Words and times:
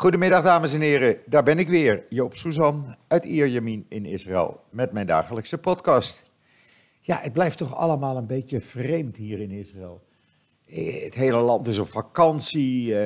Goedemiddag 0.00 0.42
dames 0.42 0.74
en 0.74 0.80
heren, 0.80 1.16
daar 1.26 1.42
ben 1.42 1.58
ik 1.58 1.68
weer, 1.68 2.04
Joop 2.08 2.34
Suzan 2.34 2.94
uit 3.08 3.24
Ierjemien 3.24 3.86
in 3.88 4.06
Israël 4.06 4.60
met 4.70 4.92
mijn 4.92 5.06
dagelijkse 5.06 5.58
podcast. 5.58 6.22
Ja, 7.00 7.18
het 7.22 7.32
blijft 7.32 7.58
toch 7.58 7.76
allemaal 7.76 8.16
een 8.16 8.26
beetje 8.26 8.60
vreemd 8.60 9.16
hier 9.16 9.40
in 9.40 9.50
Israël. 9.50 10.02
Het 10.66 11.14
hele 11.14 11.36
land 11.36 11.66
is 11.66 11.78
op 11.78 11.88
vakantie, 11.88 12.84
eh, 12.84 13.00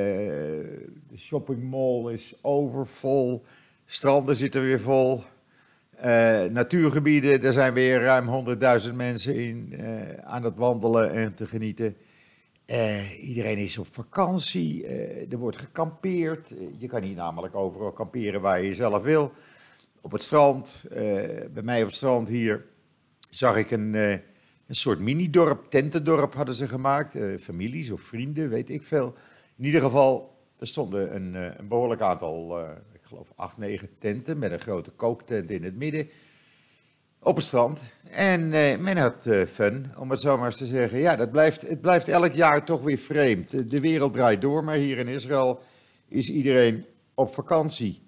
de 1.09 1.17
shoppingmall 1.17 2.13
is 2.13 2.35
overvol, 2.41 3.45
stranden 3.87 4.37
zitten 4.37 4.63
weer 4.63 4.81
vol, 4.81 5.23
eh, 5.91 6.43
natuurgebieden, 6.43 7.43
er 7.43 7.53
zijn 7.53 7.75
weer 7.75 8.01
ruim 8.01 8.29
100.000 8.29 8.95
mensen 8.97 9.35
in 9.35 9.75
eh, 9.79 10.25
aan 10.25 10.43
het 10.43 10.57
wandelen 10.57 11.13
en 11.13 11.35
te 11.35 11.47
genieten. 11.47 11.97
Eh, 12.67 13.29
iedereen 13.29 13.59
is 13.59 13.79
op 13.79 13.87
vakantie, 13.91 14.87
eh, 14.87 15.33
er 15.33 15.39
wordt 15.39 15.57
gekampeerd. 15.57 16.57
Eh, 16.57 16.67
je 16.79 16.87
kan 16.87 17.03
hier 17.03 17.15
namelijk 17.15 17.55
overal 17.55 17.93
kamperen 17.93 18.41
waar 18.41 18.63
je 18.63 18.75
zelf 18.75 19.03
wil. 19.03 19.33
Op 20.01 20.13
het 20.13 20.23
strand, 20.23 20.85
bij 21.53 21.63
mij 21.63 21.81
op 21.81 21.87
het 21.87 21.97
strand 21.97 22.29
hier, 22.29 22.65
zag 23.31 23.57
ik 23.57 23.71
een, 23.71 23.95
een 23.95 24.21
soort 24.69 24.99
mini-dorp, 24.99 25.71
tentendorp 25.71 26.35
hadden 26.35 26.55
ze 26.55 26.69
gemaakt. 26.69 27.17
families 27.41 27.91
of 27.91 28.01
vrienden, 28.01 28.49
weet 28.49 28.71
ik 28.71 28.83
veel. 28.83 29.15
In 29.57 29.65
ieder 29.65 29.81
geval, 29.81 30.37
er 30.59 30.67
stonden 30.67 31.15
een, 31.15 31.35
een 31.35 31.69
behoorlijk 31.69 32.01
aantal, 32.01 32.61
ik 32.93 33.03
geloof 33.03 33.33
acht, 33.35 33.57
negen 33.57 33.89
tenten 33.99 34.39
met 34.39 34.53
een 34.53 34.61
grote 34.61 34.91
kooktent 34.91 35.51
in 35.51 35.65
het 35.65 35.77
midden 35.77 36.09
op 37.25 37.37
het 37.37 37.45
strand. 37.45 37.81
En 38.11 38.53
eh, 38.53 38.79
men 38.79 38.97
had 38.97 39.27
eh, 39.27 39.47
fun, 39.47 39.93
om 39.99 40.11
het 40.11 40.21
zo 40.21 40.37
maar 40.37 40.47
eens 40.47 40.57
te 40.57 40.67
zeggen. 40.67 40.99
Ja, 40.99 41.17
dat 41.17 41.31
blijft, 41.31 41.69
het 41.69 41.81
blijft 41.81 42.09
elk 42.09 42.33
jaar 42.33 42.65
toch 42.65 42.83
weer 42.83 42.99
vreemd. 42.99 43.71
De 43.71 43.81
wereld 43.81 44.13
draait 44.13 44.41
door, 44.41 44.65
maar 44.65 44.75
hier 44.75 44.99
in 44.99 45.09
Israël 45.09 45.63
is 46.09 46.31
iedereen 46.31 46.85
op 47.15 47.35
vakantie. 47.35 48.03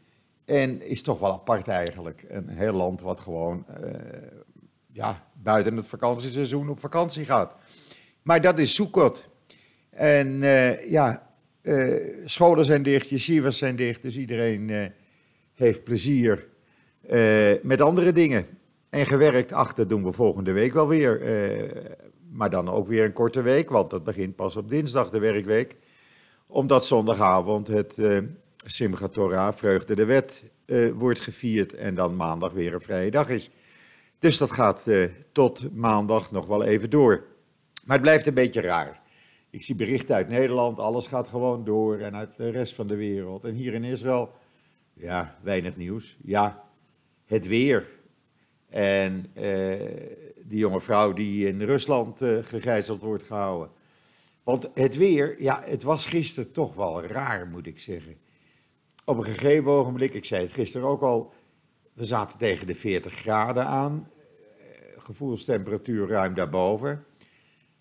En 0.45 0.83
is 0.83 1.03
toch 1.03 1.19
wel 1.19 1.33
apart 1.33 1.69
eigenlijk. 1.69 2.25
Een 2.29 2.49
heel 2.49 2.73
land 2.73 3.01
wat 3.01 3.21
gewoon 3.21 3.65
eh, 3.69 3.91
ja, 4.93 5.25
buiten 5.33 5.77
het 5.77 5.87
vakantieseizoen 5.87 6.69
op 6.69 6.81
vakantie 6.81 7.25
gaat. 7.25 7.55
Maar 8.23 8.41
dat 8.41 8.59
is 8.59 8.75
Sukkot. 8.75 9.29
En 9.91 10.39
ja, 10.89 11.31
scholen 12.25 12.65
zijn 12.65 12.83
dicht, 12.83 13.09
yeshivas 13.09 13.59
zijn 13.59 13.77
dicht, 13.77 14.03
dus 14.03 14.17
iedereen 14.17 14.93
heeft 15.55 15.85
plezier 15.85 16.47
met 17.63 17.81
andere 17.81 18.13
dingen. 18.13 18.47
En 18.97 19.07
gewerkt, 19.07 19.53
ach, 19.53 19.73
dat 19.73 19.89
doen 19.89 20.05
we 20.05 20.13
volgende 20.13 20.53
week 20.53 20.73
wel 20.73 20.89
weer. 20.89 21.23
eh, 21.23 21.93
maar 22.31 22.51
dan 22.51 22.69
ook 22.69 22.87
weer 22.87 23.05
een 23.05 23.13
korte 23.13 23.43
week, 23.43 23.71
want 23.71 23.91
dat 23.91 24.05
begint 24.05 24.37
pas 24.37 24.57
op 24.57 24.71
dinsdag, 24.71 25.11
de 25.11 25.19
werkweek. 25.19 25.77
Omdat 26.47 26.87
zondagavond 26.87 27.69
het 27.69 27.99
eh 27.99 28.19
Simchat 28.65 29.13
Torah, 29.13 29.55
Vreugde 29.55 29.95
de 29.95 30.05
Wet, 30.05 30.45
eh, 30.65 30.91
wordt 30.93 31.21
gevierd 31.21 31.75
en 31.75 31.95
dan 31.95 32.17
maandag 32.17 32.53
weer 32.53 32.75
een 32.75 32.81
vrije 32.81 33.11
dag 33.11 33.29
is. 33.29 33.51
Dus 34.19 34.39
dat 34.39 34.53
gaat 34.53 34.85
tot 35.33 35.75
maandag 35.75 36.31
nog 36.33 36.47
wel 36.47 36.65
even 36.65 36.91
door. 36.91 37.25
Maar 37.85 37.97
het 37.97 38.07
blijft 38.07 38.27
een 38.27 38.35
beetje 38.35 38.61
raar. 38.61 39.01
Ik 39.51 39.63
zie 39.63 39.75
berichten 39.75 40.15
uit 40.15 40.29
Nederland, 40.29 40.79
alles 40.79 41.07
gaat 41.07 41.29
gewoon 41.29 41.65
door 41.65 41.99
en 41.99 42.17
uit 42.17 42.37
de 42.37 42.51
rest 42.51 42.75
van 42.75 42.87
de 42.87 42.97
wereld. 42.97 43.45
En 43.45 43.55
hier 43.55 43.75
in 43.75 43.85
Israël, 43.85 44.33
ja, 44.93 45.39
weinig 45.43 45.77
nieuws. 45.77 46.17
Ja, 46.23 46.65
het 47.27 47.47
weer. 47.47 47.96
En 48.69 49.27
eh, 49.35 49.73
die 50.45 50.59
jonge 50.59 50.81
vrouw 50.81 51.13
die 51.13 51.47
in 51.49 51.63
Rusland 51.63 52.23
eh, 52.23 52.39
gegijzeld 52.43 53.01
wordt 53.01 53.23
gehouden. 53.25 53.71
Want 54.43 54.71
het 54.75 54.97
weer, 54.97 55.43
ja, 55.43 55.63
het 55.65 55.83
was 55.83 56.07
gisteren 56.07 56.53
toch 56.53 56.75
wel 56.75 57.03
raar, 57.03 57.47
moet 57.47 57.67
ik 57.67 57.81
zeggen. 57.81 58.17
Op 59.05 59.17
een 59.17 59.25
gegeven 59.25 59.71
ogenblik, 59.71 60.15
ik 60.15 60.25
zei 60.25 60.43
het 60.43 60.53
gisteren 60.53 60.89
ook 60.89 61.03
al, 61.03 61.33
we 61.93 62.05
zaten 62.05 62.39
tegen 62.39 62.67
de 62.67 62.75
40 62.75 63.13
graden 63.13 63.67
aan. 63.67 64.11
eh, 64.59 65.03
Gevoelstemperatuur 65.03 66.09
ruim 66.09 66.35
daarboven. 66.35 67.05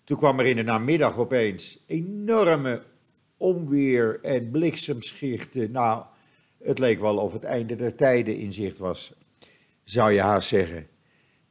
Toen 0.04 0.16
kwam 0.16 0.38
er 0.38 0.46
in 0.46 0.56
de 0.56 0.62
namiddag 0.62 1.18
opeens 1.18 1.78
enorme 1.86 2.82
onweer 3.36 4.18
en 4.22 4.50
bliksemschichten. 4.50 5.70
Nou, 5.70 6.04
het 6.62 6.78
leek 6.78 7.00
wel 7.00 7.16
of 7.16 7.32
het 7.32 7.44
einde 7.44 7.76
der 7.76 7.94
tijden 7.94 8.36
in 8.36 8.52
zicht 8.52 8.78
was, 8.78 9.12
zou 9.86 10.12
je 10.12 10.20
haast 10.20 10.48
zeggen. 10.48 10.86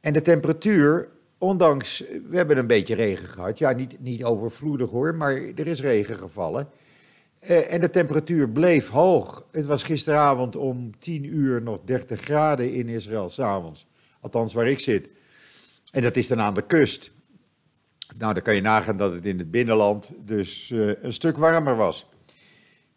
En 0.00 0.12
de 0.12 0.22
temperatuur, 0.22 1.08
ondanks, 1.38 2.04
we 2.28 2.36
hebben 2.36 2.58
een 2.58 2.66
beetje 2.66 2.94
regen 2.94 3.28
gehad. 3.28 3.58
Ja, 3.58 3.72
niet, 3.72 4.00
niet 4.00 4.24
overvloedig 4.24 4.90
hoor, 4.90 5.14
maar 5.14 5.32
er 5.32 5.66
is 5.66 5.80
regen 5.80 6.16
gevallen. 6.16 6.68
Eh, 7.38 7.72
en 7.72 7.80
de 7.80 7.90
temperatuur 7.90 8.48
bleef 8.48 8.88
hoog. 8.88 9.46
Het 9.50 9.66
was 9.66 9.82
gisteravond 9.82 10.56
om 10.56 10.98
10 10.98 11.24
uur 11.24 11.62
nog 11.62 11.78
30 11.84 12.20
graden 12.20 12.72
in 12.72 12.88
Israël, 12.88 13.28
s'avonds. 13.28 13.86
Althans, 14.20 14.54
waar 14.54 14.68
ik 14.68 14.80
zit. 14.80 15.08
En 15.92 16.02
dat 16.02 16.16
is 16.16 16.28
dan 16.28 16.40
aan 16.40 16.54
de 16.54 16.66
kust. 16.66 17.12
Nou, 18.16 18.34
dan 18.34 18.42
kan 18.42 18.54
je 18.54 18.60
nagaan 18.60 18.96
dat 18.96 19.12
het 19.12 19.24
in 19.24 19.38
het 19.38 19.50
binnenland 19.50 20.12
dus 20.18 20.70
eh, 20.70 21.02
een 21.02 21.12
stuk 21.12 21.36
warmer 21.36 21.76
was. 21.76 22.08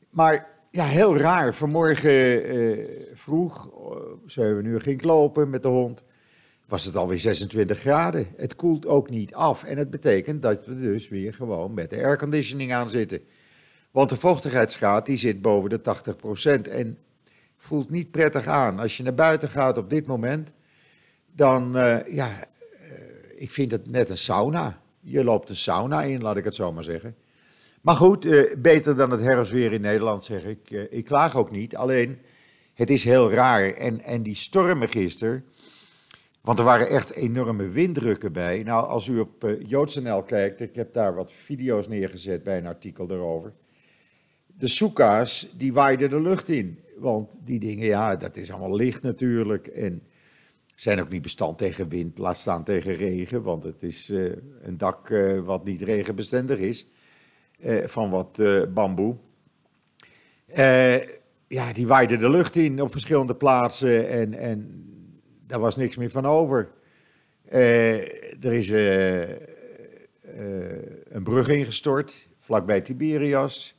Maar 0.10 0.59
ja, 0.72 0.84
heel 0.84 1.18
raar. 1.18 1.56
Vanmorgen 1.56 2.44
eh, 2.44 2.86
vroeg, 3.14 3.70
eh, 3.70 3.98
7 4.26 4.66
uur 4.66 4.82
ging 4.82 4.96
ik 4.96 5.06
lopen 5.06 5.50
met 5.50 5.64
de 5.64 5.68
hond, 5.68 6.04
was 6.68 6.86
het 6.86 6.96
alweer 6.96 7.20
26 7.20 7.80
graden. 7.80 8.28
Het 8.36 8.56
koelt 8.56 8.86
ook 8.86 9.10
niet 9.10 9.34
af. 9.34 9.64
En 9.64 9.78
het 9.78 9.90
betekent 9.90 10.42
dat 10.42 10.66
we 10.66 10.80
dus 10.80 11.10
weer 11.10 11.34
gewoon 11.34 11.74
met 11.74 11.90
de 11.90 12.04
airconditioning 12.04 12.74
aan 12.74 12.90
zitten. 12.90 13.22
Want 13.92 14.10
de 14.10 14.16
vochtigheidsgraad 14.16 15.06
die 15.06 15.18
zit 15.18 15.42
boven 15.42 15.70
de 15.70 15.82
80% 15.82 16.68
en 16.68 16.98
voelt 17.58 17.90
niet 17.90 18.12
prettig 18.12 18.48
aan. 18.48 18.80
Als 18.80 18.98
je 18.98 19.04
naar 19.04 19.16
buiten 19.16 19.50
gaat 19.50 19.78
op 19.78 19.90
dit 19.90 20.08
moment, 20.08 20.54
dan, 21.36 21.78
eh, 21.78 22.16
ja, 22.16 22.48
ik 23.36 23.52
vind 23.52 23.72
het 23.72 23.88
net 23.88 24.10
een 24.10 24.18
sauna. 24.18 24.82
Je 25.00 25.24
loopt 25.24 25.50
een 25.50 25.56
sauna 25.56 26.04
in, 26.04 26.22
laat 26.22 26.38
ik 26.38 26.44
het 26.44 26.56
zo 26.56 26.72
maar 26.72 26.84
zeggen. 26.84 27.16
Maar 27.82 27.96
goed, 27.96 28.26
eh, 28.26 28.56
beter 28.58 28.96
dan 28.96 29.12
het 29.12 29.22
herfstweer 29.22 29.72
in 29.74 29.82
Nederland, 29.82 30.24
zeg 30.24 30.46
ik. 30.46 30.72
Eh, 30.72 30.84
ik 30.90 31.06
klaag 31.06 31.36
ook 31.36 31.52
niet, 31.52 31.76
alleen 31.76 32.18
het 32.74 32.90
is 32.90 33.04
heel 33.04 33.32
raar. 33.32 33.74
En, 33.74 34.02
en 34.02 34.24
die 34.24 34.36
stormen 34.36 34.90
gisteren, 34.90 35.46
want 36.42 36.60
er 36.60 36.66
waren 36.66 36.90
echt 36.90 37.12
enorme 37.12 37.68
winddrukken 37.68 38.32
bij. 38.32 38.64
Nou, 38.64 38.88
als 38.88 39.08
u 39.08 39.20
op 39.20 39.44
uh, 39.44 39.62
JoodsNL 39.68 40.24
kijkt, 40.24 40.60
ik 40.60 40.76
heb 40.76 40.94
daar 40.94 41.16
wat 41.16 41.32
video's 41.32 41.88
neergezet 41.88 42.44
bij 42.44 42.58
een 42.58 42.68
artikel 42.68 43.08
daarover. 43.08 43.54
De 44.46 44.68
soeka's, 44.68 45.54
die 45.58 45.74
waaiden 45.74 46.10
de 46.10 46.22
lucht 46.22 46.50
in. 46.50 46.80
Want 46.98 47.38
die 47.44 47.60
dingen, 47.60 47.86
ja, 47.86 48.16
dat 48.16 48.38
is 48.38 48.52
allemaal 48.52 48.76
licht 48.76 49.02
natuurlijk. 49.02 49.68
En 49.68 50.04
zijn 50.76 51.00
ook 51.00 51.10
niet 51.10 51.22
bestand 51.22 51.58
tegen 51.58 51.90
wind, 51.90 52.18
laat 52.18 52.38
staan 52.38 52.64
tegen 52.64 52.96
regen. 52.96 53.42
Want 53.42 53.64
het 53.64 53.84
is 53.84 54.10
een 54.62 54.78
dak 54.78 55.14
wat 55.44 55.66
niet 55.66 55.82
regenbestendig 55.82 56.60
is. 56.60 56.88
Uh, 57.60 57.88
van 57.88 58.10
wat 58.10 58.42
bamboe. 58.74 59.16
ja, 61.48 61.74
die 61.74 61.88
waaiden 61.88 62.20
de 62.20 62.30
lucht 62.30 62.56
in 62.56 62.82
op 62.82 62.92
verschillende 62.92 63.36
plaatsen. 63.36 64.10
En, 64.10 64.34
en 64.34 64.84
daar 65.48 65.60
was 65.60 65.76
niks 65.76 65.98
meer 65.98 66.10
van 66.10 66.26
over. 66.26 66.70
er 68.40 68.54
is 68.54 68.70
een 71.10 71.24
brug 71.24 71.48
ingestort, 71.48 72.28
vlakbij 72.40 72.82
Tiberias. 72.82 73.76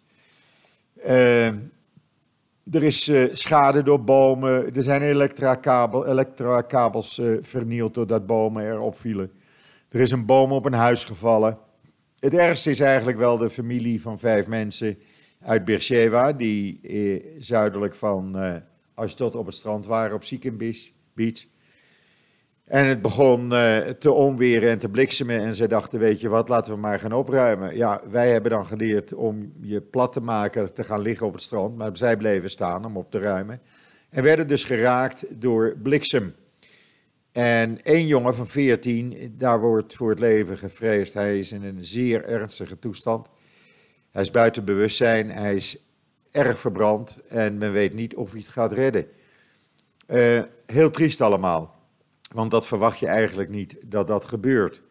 Er 2.70 2.82
is 2.82 3.12
schade 3.30 3.82
door 3.82 4.04
bomen. 4.04 4.74
Er 4.74 4.82
zijn 4.82 5.02
elektrakabel, 5.02 6.06
elektrakabels 6.06 7.18
uh, 7.18 7.38
vernield 7.40 7.94
doordat 7.94 8.26
bomen 8.26 8.70
erop 8.70 8.98
vielen. 8.98 9.30
Er 9.88 10.00
is 10.00 10.10
een 10.10 10.26
boom 10.26 10.52
op 10.52 10.64
een 10.64 10.72
huis 10.72 11.04
gevallen. 11.04 11.58
Het 12.20 12.34
ergste 12.34 12.70
is 12.70 12.80
eigenlijk 12.80 13.18
wel 13.18 13.38
de 13.38 13.50
familie 13.50 14.02
van 14.02 14.18
vijf 14.18 14.46
mensen 14.46 14.98
uit 15.40 15.64
Beersheba, 15.64 16.32
die 16.32 16.80
eh, 16.82 17.24
zuidelijk 17.38 17.94
van 17.94 18.44
uh, 18.44 18.56
Ashdod 18.94 19.34
op 19.34 19.46
het 19.46 19.54
strand 19.54 19.86
waren 19.86 20.14
op 20.14 20.24
Sikkim 20.24 20.56
Beach. 21.14 21.44
En 22.64 22.86
het 22.86 23.02
begon 23.02 23.52
uh, 23.52 23.78
te 23.78 24.12
onweren 24.12 24.70
en 24.70 24.78
te 24.78 24.88
bliksemen 24.88 25.40
en 25.40 25.54
ze 25.54 25.68
dachten, 25.68 25.98
weet 25.98 26.20
je 26.20 26.28
wat, 26.28 26.48
laten 26.48 26.72
we 26.72 26.78
maar 26.78 26.98
gaan 26.98 27.12
opruimen. 27.12 27.76
Ja, 27.76 28.02
wij 28.10 28.30
hebben 28.30 28.50
dan 28.50 28.66
geleerd 28.66 29.14
om 29.14 29.52
je 29.60 29.80
plat 29.80 30.12
te 30.12 30.20
maken, 30.20 30.74
te 30.74 30.84
gaan 30.84 31.00
liggen 31.00 31.26
op 31.26 31.32
het 31.32 31.42
strand, 31.42 31.76
maar 31.76 31.96
zij 31.96 32.16
bleven 32.16 32.50
staan 32.50 32.84
om 32.84 32.96
op 32.96 33.10
te 33.10 33.18
ruimen. 33.18 33.60
En 34.08 34.22
werden 34.22 34.48
dus 34.48 34.64
geraakt 34.64 35.40
door 35.40 35.76
bliksem. 35.82 36.34
En 37.32 37.82
één 37.82 38.06
jongen 38.06 38.34
van 38.34 38.46
14, 38.46 39.34
daar 39.38 39.60
wordt 39.60 39.94
voor 39.94 40.10
het 40.10 40.18
leven 40.18 40.56
gevreesd. 40.56 41.14
Hij 41.14 41.38
is 41.38 41.52
in 41.52 41.64
een 41.64 41.84
zeer 41.84 42.24
ernstige 42.24 42.78
toestand. 42.78 43.28
Hij 44.10 44.22
is 44.22 44.30
buiten 44.30 44.64
bewustzijn, 44.64 45.30
hij 45.30 45.54
is 45.54 45.84
erg 46.30 46.60
verbrand 46.60 47.18
en 47.28 47.58
men 47.58 47.72
weet 47.72 47.94
niet 47.94 48.14
of 48.14 48.32
hij 48.32 48.40
het 48.40 48.50
gaat 48.50 48.72
redden. 48.72 49.06
Uh, 50.06 50.42
heel 50.66 50.90
triest 50.90 51.20
allemaal. 51.20 51.74
Want 52.32 52.50
dat 52.50 52.66
verwacht 52.66 52.98
je 52.98 53.06
eigenlijk 53.06 53.48
niet 53.48 53.76
dat 53.86 54.06
dat 54.06 54.24
gebeurt. 54.24 54.82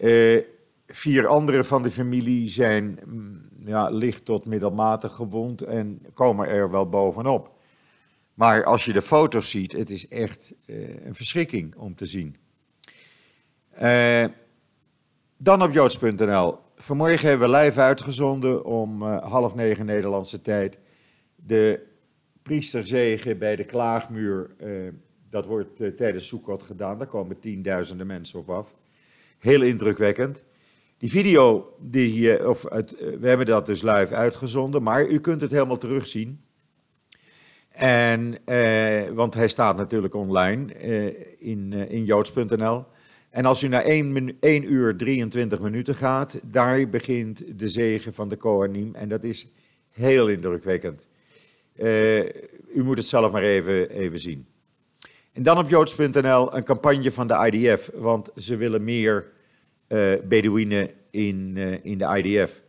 Uh, 0.00 0.42
vier 0.86 1.26
anderen 1.26 1.64
van 1.64 1.82
de 1.82 1.90
familie 1.90 2.48
zijn 2.48 3.00
mm, 3.06 3.48
ja, 3.64 3.88
licht 3.88 4.24
tot 4.24 4.44
middelmatig 4.44 5.12
gewond 5.12 5.62
en 5.62 6.06
komen 6.14 6.48
er 6.48 6.70
wel 6.70 6.88
bovenop. 6.88 7.58
Maar 8.40 8.64
als 8.64 8.84
je 8.84 8.92
de 8.92 9.02
foto's 9.02 9.50
ziet, 9.50 9.72
het 9.72 9.90
is 9.90 10.08
echt 10.08 10.54
uh, 10.66 11.04
een 11.04 11.14
verschrikking 11.14 11.76
om 11.76 11.94
te 11.94 12.06
zien. 12.06 12.36
Uh, 13.82 14.24
dan 15.36 15.62
op 15.62 15.72
joods.nl. 15.72 16.58
Vanmorgen 16.76 17.28
hebben 17.28 17.50
we 17.50 17.56
live 17.56 17.80
uitgezonden 17.80 18.64
om 18.64 19.02
uh, 19.02 19.22
half 19.22 19.54
negen 19.54 19.86
Nederlandse 19.86 20.42
tijd. 20.42 20.78
De 21.36 21.86
priesterzegen 22.42 23.38
bij 23.38 23.56
de 23.56 23.64
klaagmuur. 23.64 24.50
dat 25.30 25.46
wordt 25.46 25.96
tijdens 25.96 26.26
Soekot 26.26 26.62
gedaan. 26.62 26.98
Daar 26.98 27.06
komen 27.06 27.40
tienduizenden 27.40 28.06
mensen 28.06 28.38
op 28.38 28.50
af. 28.50 28.74
Heel 29.38 29.62
indrukwekkend. 29.62 30.44
Die 30.98 31.10
video, 31.10 31.76
die, 31.80 32.48
of 32.48 32.62
het, 32.62 32.96
we 33.20 33.28
hebben 33.28 33.46
dat 33.46 33.66
dus 33.66 33.82
live 33.82 34.14
uitgezonden, 34.14 34.82
maar 34.82 35.06
u 35.06 35.20
kunt 35.20 35.40
het 35.40 35.50
helemaal 35.50 35.78
terugzien. 35.78 36.40
En, 37.70 38.36
eh, 38.44 39.08
want 39.08 39.34
hij 39.34 39.48
staat 39.48 39.76
natuurlijk 39.76 40.14
online 40.14 40.74
eh, 40.74 41.06
in, 41.38 41.72
uh, 41.72 41.90
in 41.90 42.04
joods.nl. 42.04 42.84
En 43.30 43.44
als 43.44 43.62
u 43.62 43.68
naar 43.68 43.84
1, 43.84 44.36
1 44.40 44.72
uur 44.72 44.96
23 44.96 45.60
minuten 45.60 45.94
gaat, 45.94 46.40
daar 46.52 46.88
begint 46.88 47.58
de 47.58 47.68
zegen 47.68 48.14
van 48.14 48.28
de 48.28 48.36
Kohanim. 48.36 48.94
En 48.94 49.08
dat 49.08 49.24
is 49.24 49.46
heel 49.90 50.28
indrukwekkend. 50.28 51.08
u 52.74 52.82
moet 52.82 52.96
het 52.96 53.06
zelf 53.06 53.32
maar 53.32 53.42
even, 53.42 53.90
even 53.90 54.18
zien. 54.18 54.46
En 55.32 55.42
dan 55.42 55.58
op 55.58 55.68
joods.nl 55.68 56.54
een 56.54 56.64
campagne 56.64 57.12
van 57.12 57.26
de 57.26 57.50
IDF, 57.50 57.90
want 57.94 58.30
ze 58.36 58.56
willen 58.56 58.84
meer 58.84 59.26
Bedouinen 60.28 60.90
in, 61.10 61.56
in 61.82 61.98
de 61.98 62.22
IDF. 62.22 62.62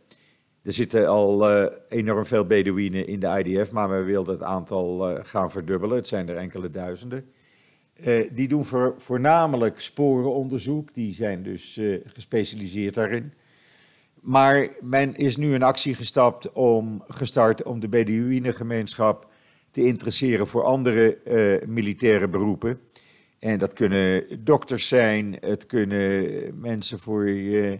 Er 0.62 0.72
zitten 0.72 1.08
al 1.08 1.50
uh, 1.50 1.66
enorm 1.88 2.26
veel 2.26 2.46
Bedouinen 2.46 3.06
in 3.06 3.20
de 3.20 3.42
IDF, 3.44 3.70
maar 3.70 3.90
we 3.90 4.02
wilden 4.02 4.34
het 4.34 4.42
aantal 4.42 5.10
uh, 5.10 5.18
gaan 5.22 5.50
verdubbelen. 5.50 5.96
Het 5.96 6.08
zijn 6.08 6.28
er 6.28 6.36
enkele 6.36 6.70
duizenden. 6.70 7.24
Uh, 8.04 8.30
die 8.32 8.48
doen 8.48 8.64
voor, 8.64 8.94
voornamelijk 8.98 9.80
sporenonderzoek, 9.80 10.94
die 10.94 11.12
zijn 11.12 11.42
dus 11.42 11.80
gespecialiseerd 12.06 12.94
daarin. 12.94 13.32
Maar 14.20 14.68
men 14.80 15.16
is 15.16 15.36
nu 15.36 15.54
in 15.54 15.62
actie 15.62 15.94
gestapt 15.94 16.52
om, 16.52 17.04
gestart 17.08 17.62
om 17.62 17.80
de 17.80 17.88
Bedouinengemeenschap 17.88 19.30
te 19.70 19.84
interesseren 19.84 20.46
voor 20.46 20.64
andere 20.64 21.18
militaire 21.66 22.28
beroepen. 22.28 22.80
En 23.42 23.58
dat 23.58 23.72
kunnen 23.72 24.44
dokters 24.44 24.88
zijn, 24.88 25.36
het 25.40 25.66
kunnen 25.66 26.60
mensen 26.60 26.98
voor 26.98 27.26
eh, 27.26 27.78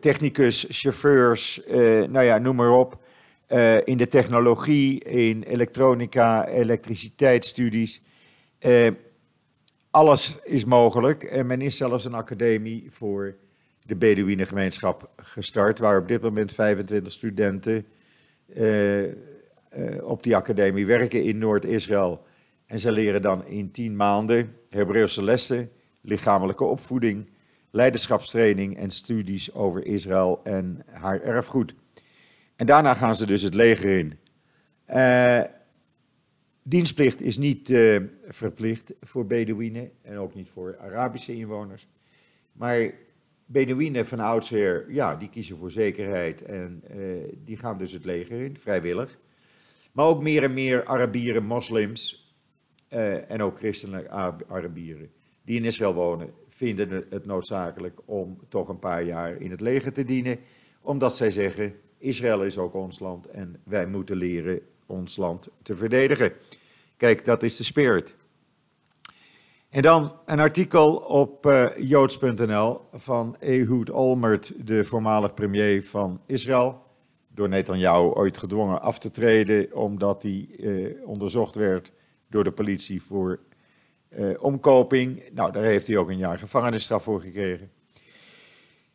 technicus, 0.00 0.66
chauffeurs, 0.68 1.64
eh, 1.64 2.02
nou 2.02 2.24
ja, 2.24 2.38
noem 2.38 2.56
maar 2.56 2.72
op. 2.72 2.98
Eh, 3.46 3.86
in 3.86 3.96
de 3.96 4.06
technologie, 4.06 5.04
in 5.04 5.42
elektronica, 5.42 6.48
elektriciteitsstudies. 6.48 8.02
alles 9.90 10.38
is 10.42 10.64
mogelijk. 10.64 11.22
En 11.22 11.46
men 11.46 11.60
is 11.60 11.76
zelfs 11.76 12.04
een 12.04 12.14
academie 12.14 12.86
voor 12.88 13.36
de 13.80 13.96
Bedouinengemeenschap 13.96 15.10
gestart, 15.16 15.78
waar 15.78 15.98
op 15.98 16.08
dit 16.08 16.22
moment 16.22 16.52
25 16.52 17.12
studenten 17.12 17.86
op 20.02 20.22
die 20.22 20.36
academie 20.36 20.86
werken 20.86 21.22
in 21.22 21.38
Noord-Israël. 21.38 22.24
En 22.66 22.78
ze 22.78 22.92
leren 22.92 23.22
dan 23.22 23.46
in 23.46 23.70
10 23.70 23.96
maanden 23.96 24.56
Hebreeuwse 24.70 25.22
lessen, 25.24 25.70
lichamelijke 26.00 26.64
opvoeding, 26.64 27.28
leiderschapstraining 27.74 28.76
en 28.76 28.90
studies 28.90 29.54
over 29.54 29.86
Israël 29.86 30.40
en 30.44 30.82
haar 30.86 31.20
erfgoed. 31.20 31.74
En 32.56 32.66
daarna 32.66 32.94
gaan 32.94 33.16
ze 33.16 33.26
dus 33.26 33.42
het 33.42 33.54
leger 33.54 33.98
in. 33.98 34.18
Uh, 34.88 35.42
dienstplicht 36.62 37.20
is 37.20 37.36
niet 37.36 37.70
uh, 37.70 38.00
verplicht 38.28 38.92
voor 39.00 39.26
Bedouinen 39.26 39.90
en 40.02 40.16
ook 40.16 40.34
niet 40.34 40.48
voor 40.48 40.76
Arabische 40.78 41.34
inwoners. 41.34 41.88
Maar 42.52 42.94
Bedouinen 43.46 44.06
van 44.06 44.20
oudsher, 44.20 44.92
ja, 44.92 45.14
die 45.14 45.28
kiezen 45.28 45.56
voor 45.56 45.70
zekerheid 45.70 46.42
en 46.42 46.82
uh, 46.96 47.24
die 47.44 47.56
gaan 47.56 47.78
dus 47.78 47.92
het 47.92 48.04
leger 48.04 48.40
in, 48.40 48.56
vrijwillig. 48.58 49.18
Maar 49.92 50.06
ook 50.06 50.22
meer 50.22 50.42
en 50.42 50.52
meer 50.52 50.84
Arabieren, 50.84 51.44
moslims 51.44 52.22
en 53.28 53.42
ook 53.42 53.58
christelijke 53.58 54.10
Arabieren 54.48 55.10
die 55.44 55.56
in 55.56 55.64
Israël 55.64 55.94
wonen, 55.94 56.32
vinden 56.48 57.06
het 57.10 57.26
noodzakelijk 57.26 58.00
om 58.04 58.38
toch 58.48 58.68
een 58.68 58.78
paar 58.78 59.02
jaar 59.02 59.40
in 59.40 59.50
het 59.50 59.60
leger 59.60 59.92
te 59.92 60.04
dienen, 60.04 60.38
omdat 60.80 61.16
zij 61.16 61.30
zeggen, 61.30 61.74
Israël 61.98 62.42
is 62.42 62.58
ook 62.58 62.74
ons 62.74 62.98
land 62.98 63.26
en 63.26 63.60
wij 63.64 63.86
moeten 63.86 64.16
leren 64.16 64.60
ons 64.86 65.16
land 65.16 65.48
te 65.62 65.76
verdedigen. 65.76 66.32
Kijk, 66.96 67.24
dat 67.24 67.42
is 67.42 67.56
de 67.56 67.64
spirit. 67.64 68.14
En 69.68 69.82
dan 69.82 70.16
een 70.26 70.40
artikel 70.40 70.96
op 70.96 71.46
uh, 71.46 71.66
joods.nl 71.78 72.80
van 72.92 73.36
Ehud 73.40 73.90
Olmert, 73.90 74.66
de 74.66 74.84
voormalig 74.84 75.34
premier 75.34 75.84
van 75.84 76.20
Israël. 76.26 76.82
Door 77.28 77.48
Netanyahu 77.48 78.04
ooit 78.04 78.38
gedwongen 78.38 78.82
af 78.82 78.98
te 78.98 79.10
treden 79.10 79.74
omdat 79.76 80.22
hij 80.22 80.48
uh, 80.58 81.06
onderzocht 81.06 81.54
werd 81.54 81.92
door 82.28 82.44
de 82.44 82.52
politie 82.52 83.02
voor 83.02 83.40
uh, 84.18 84.42
omkoping. 84.42 85.22
Nou, 85.32 85.52
daar 85.52 85.62
heeft 85.62 85.86
hij 85.86 85.96
ook 85.96 86.08
een 86.08 86.16
jaar 86.16 86.38
gevangenisstraf 86.38 87.02
voor 87.02 87.20
gekregen. 87.20 87.70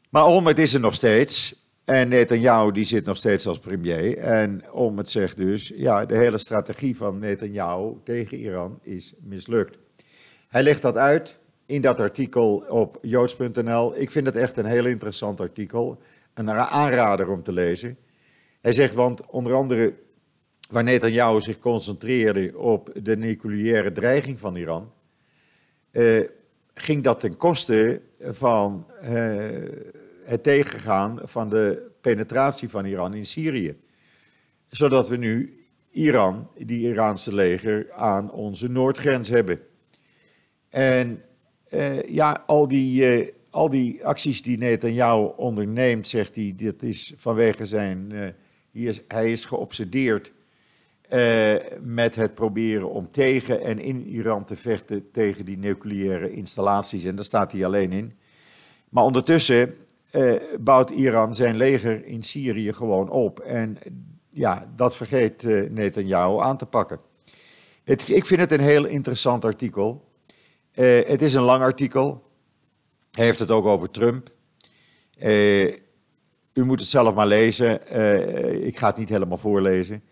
Maar 0.09 0.25
Olmert 0.25 0.59
is 0.59 0.73
er 0.73 0.79
nog 0.79 0.93
steeds. 0.93 1.55
En 1.85 2.07
Netanyahu 2.07 2.71
die 2.71 2.83
zit 2.83 3.05
nog 3.05 3.17
steeds 3.17 3.47
als 3.47 3.59
premier. 3.59 4.17
En 4.17 4.71
Olmert 4.71 5.09
zegt 5.09 5.37
dus, 5.37 5.71
ja, 5.75 6.05
de 6.05 6.17
hele 6.17 6.37
strategie 6.37 6.97
van 6.97 7.19
Netanyahu 7.19 7.93
tegen 8.03 8.37
Iran 8.37 8.79
is 8.81 9.13
mislukt. 9.19 9.77
Hij 10.47 10.63
legt 10.63 10.81
dat 10.81 10.97
uit 10.97 11.39
in 11.65 11.81
dat 11.81 11.99
artikel 11.99 12.63
op 12.69 12.97
joods.nl. 13.01 13.97
Ik 13.97 14.11
vind 14.11 14.25
het 14.25 14.35
echt 14.35 14.57
een 14.57 14.65
heel 14.65 14.85
interessant 14.85 15.41
artikel. 15.41 16.01
Een 16.33 16.49
aanrader 16.51 17.29
om 17.29 17.43
te 17.43 17.51
lezen. 17.51 17.97
Hij 18.61 18.71
zegt, 18.71 18.93
want 18.93 19.25
onder 19.25 19.53
andere 19.53 19.93
waar 20.69 20.83
Netanyahu 20.83 21.41
zich 21.41 21.59
concentreerde 21.59 22.57
op 22.57 22.91
de 23.03 23.17
nucleaire 23.17 23.91
dreiging 23.91 24.39
van 24.39 24.55
Iran, 24.55 24.91
uh, 25.91 26.23
ging 26.73 27.03
dat 27.03 27.19
ten 27.19 27.37
koste 27.37 28.01
van 28.19 28.85
uh, 29.03 29.09
het 30.23 30.43
tegengaan 30.43 31.19
van 31.23 31.49
de 31.49 31.91
penetratie 32.01 32.69
van 32.69 32.85
Iran 32.85 33.13
in 33.13 33.25
Syrië. 33.25 33.77
Zodat 34.67 35.07
we 35.07 35.17
nu 35.17 35.63
Iran, 35.91 36.47
die 36.57 36.89
Iraanse 36.89 37.33
leger, 37.33 37.91
aan 37.91 38.31
onze 38.31 38.67
noordgrens 38.67 39.29
hebben. 39.29 39.59
En 40.69 41.21
uh, 41.73 42.01
ja, 42.01 42.43
al 42.47 42.67
die, 42.67 43.33
al 43.49 43.69
die 43.69 44.05
acties 44.05 44.41
die 44.41 44.57
Netanyahu 44.57 45.31
onderneemt, 45.35 46.07
zegt 46.07 46.35
hij, 46.35 46.53
dit 46.55 46.83
is 46.83 47.13
vanwege 47.17 47.65
zijn, 47.65 48.13
is, 48.71 49.01
hij 49.07 49.31
is 49.31 49.45
geobsedeerd 49.45 50.31
uh, 51.09 51.55
met 51.81 52.15
het 52.15 52.35
proberen 52.35 52.89
om 52.89 53.11
tegen 53.11 53.61
en 53.61 53.79
in 53.79 54.07
Iran 54.07 54.45
te 54.45 54.55
vechten 54.55 55.11
tegen 55.11 55.45
die 55.45 55.57
nucleaire 55.57 56.31
installaties. 56.31 57.03
En 57.03 57.15
daar 57.15 57.25
staat 57.25 57.51
hij 57.51 57.65
alleen 57.65 57.91
in. 57.91 58.13
Maar 58.89 59.03
ondertussen 59.03 59.75
uh, 60.11 60.35
bouwt 60.59 60.89
Iran 60.89 61.33
zijn 61.35 61.57
leger 61.57 62.05
in 62.05 62.23
Syrië 62.23 62.73
gewoon 62.73 63.09
op. 63.09 63.39
En 63.39 63.77
ja, 64.29 64.71
dat 64.75 64.95
vergeet 64.95 65.43
uh, 65.43 65.69
Netanyahu 65.69 66.39
aan 66.39 66.57
te 66.57 66.65
pakken. 66.65 66.99
Het, 67.83 68.09
ik 68.09 68.25
vind 68.25 68.39
het 68.39 68.51
een 68.51 68.59
heel 68.59 68.85
interessant 68.85 69.45
artikel. 69.45 70.07
het 70.73 71.21
is 71.21 71.33
een 71.33 71.43
lang 71.43 71.61
artikel. 71.61 72.23
Hij 73.11 73.25
heeft 73.25 73.39
het 73.39 73.51
ook 73.51 73.65
over 73.65 73.89
Trump. 73.89 74.29
u 76.53 76.65
moet 76.65 76.79
het 76.79 76.89
zelf 76.89 77.13
maar 77.13 77.27
lezen. 77.27 77.71
ik 78.65 78.77
ga 78.77 78.87
het 78.87 78.97
niet 78.97 79.09
helemaal 79.09 79.37
voorlezen. 79.37 80.03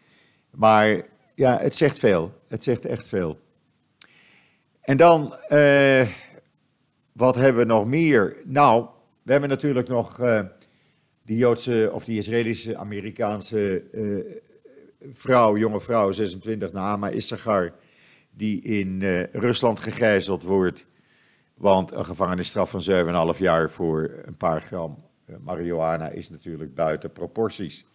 Maar 0.51 1.06
ja, 1.36 1.58
het 1.58 1.75
zegt 1.75 2.00
veel. 2.00 2.42
Het 2.48 2.63
zegt 2.63 2.86
echt 2.86 3.08
veel. 3.08 3.39
En 4.88 4.98
dan, 4.98 5.36
uh, 5.50 6.08
wat 7.12 7.36
hebben 7.36 7.62
we 7.62 7.74
nog 7.74 7.86
meer? 7.86 8.38
Nou, 8.46 8.88
we 9.24 9.32
hebben 9.32 9.50
natuurlijk 9.50 9.88
nog 9.88 10.20
uh, 10.20 10.42
die 11.25 11.38
Joodse 11.38 11.89
of 11.94 12.06
die 12.06 12.18
Israëlische 12.18 12.77
Amerikaanse 12.77 13.84
uh, 13.92 14.25
vrouw, 15.12 15.58
jonge 15.58 15.82
vrouw, 15.82 16.12
26, 16.12 16.72
Naama 16.72 17.10
Issachar, 17.10 17.74
die 18.30 18.62
in 18.62 19.01
Rusland 19.32 19.80
gegijzeld 19.80 20.44
wordt. 20.44 20.86
Want 21.54 21.92
een 21.92 22.06
gevangenisstraf 22.06 22.70
van 22.70 23.34
7,5 23.34 23.39
jaar 23.39 23.72
voor 23.72 24.12
een 24.25 24.38
paar 24.38 24.62
gram 24.62 25.06
marihuana 25.39 26.10
is 26.10 26.30
natuurlijk 26.30 26.74
buiten 26.74 27.12
proporties. 27.12 27.86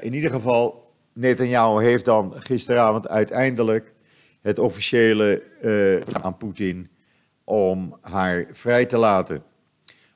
in 0.00 0.14
ieder 0.14 0.30
geval, 0.30 0.83
Netanyahu 1.14 1.84
heeft 1.84 2.04
dan 2.04 2.32
gisteravond 2.36 3.08
uiteindelijk 3.08 3.92
het 4.40 4.58
officiële 4.58 5.42
uh, 5.62 6.00
aan 6.22 6.36
Poetin 6.36 6.88
om 7.44 7.96
haar 8.00 8.46
vrij 8.50 8.86
te 8.86 8.96
laten. 8.96 9.42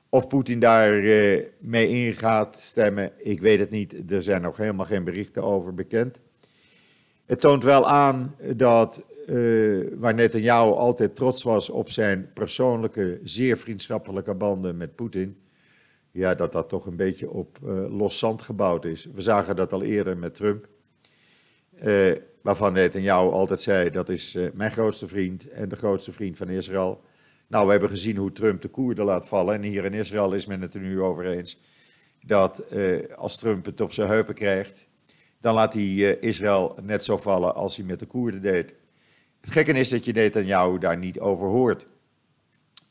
Of 0.09 0.27
Poetin 0.27 0.59
daar 0.59 0.99
uh, 0.99 1.43
mee 1.59 1.89
in 1.89 2.13
gaat 2.13 2.59
stemmen, 2.59 3.11
ik 3.17 3.41
weet 3.41 3.59
het 3.59 3.69
niet. 3.69 4.11
Er 4.11 4.23
zijn 4.23 4.41
nog 4.41 4.57
helemaal 4.57 4.85
geen 4.85 5.03
berichten 5.03 5.43
over 5.43 5.73
bekend. 5.73 6.21
Het 7.25 7.39
toont 7.39 7.63
wel 7.63 7.87
aan 7.87 8.35
dat 8.55 9.03
uh, 9.27 9.87
waar 9.95 10.13
Netanyahu 10.13 10.71
altijd 10.71 11.15
trots 11.15 11.43
was 11.43 11.69
op 11.69 11.89
zijn 11.89 12.29
persoonlijke, 12.33 13.19
zeer 13.23 13.57
vriendschappelijke 13.57 14.33
banden 14.33 14.77
met 14.77 14.95
Poetin, 14.95 15.37
ja, 16.11 16.35
dat 16.35 16.51
dat 16.51 16.69
toch 16.69 16.85
een 16.85 16.95
beetje 16.95 17.29
op 17.29 17.57
los 17.89 18.19
zand 18.19 18.41
gebouwd 18.41 18.85
is. 18.85 19.07
We 19.13 19.21
zagen 19.21 19.55
dat 19.55 19.73
al 19.73 19.83
eerder 19.83 20.17
met 20.17 20.35
Trump, 20.35 20.67
uh, 21.83 22.15
waarvan 22.41 22.73
Netanyahu 22.73 23.29
altijd 23.31 23.61
zei, 23.61 23.89
dat 23.89 24.09
is 24.09 24.37
mijn 24.53 24.71
grootste 24.71 25.07
vriend 25.07 25.49
en 25.49 25.69
de 25.69 25.75
grootste 25.75 26.11
vriend 26.11 26.37
van 26.37 26.49
Israël. 26.49 27.01
Nou, 27.47 27.65
we 27.65 27.71
hebben 27.71 27.89
gezien 27.89 28.17
hoe 28.17 28.31
Trump 28.31 28.61
de 28.61 28.67
Koerden 28.67 29.05
laat 29.05 29.27
vallen 29.27 29.55
en 29.55 29.61
hier 29.61 29.85
in 29.85 29.93
Israël 29.93 30.33
is 30.33 30.45
men 30.45 30.61
het 30.61 30.73
er 30.73 30.81
nu 30.81 31.01
over 31.01 31.25
eens 31.25 31.59
dat 32.21 32.63
als 33.15 33.37
Trump 33.37 33.65
het 33.65 33.81
op 33.81 33.93
zijn 33.93 34.07
heupen 34.07 34.35
krijgt, 34.35 34.87
dan 35.41 35.53
laat 35.53 35.73
hij 35.73 36.17
Israël 36.19 36.77
net 36.81 37.03
zo 37.05 37.17
vallen 37.17 37.55
als 37.55 37.75
hij 37.75 37.85
met 37.85 37.99
de 37.99 38.05
Koerden 38.05 38.41
deed. 38.41 38.73
Het 39.41 39.51
gekke 39.51 39.73
is 39.73 39.89
dat 39.89 40.05
je 40.05 40.11
Netanyahu 40.11 40.77
daar 40.77 40.97
niet 40.97 41.19
over 41.19 41.47
hoort. 41.47 41.85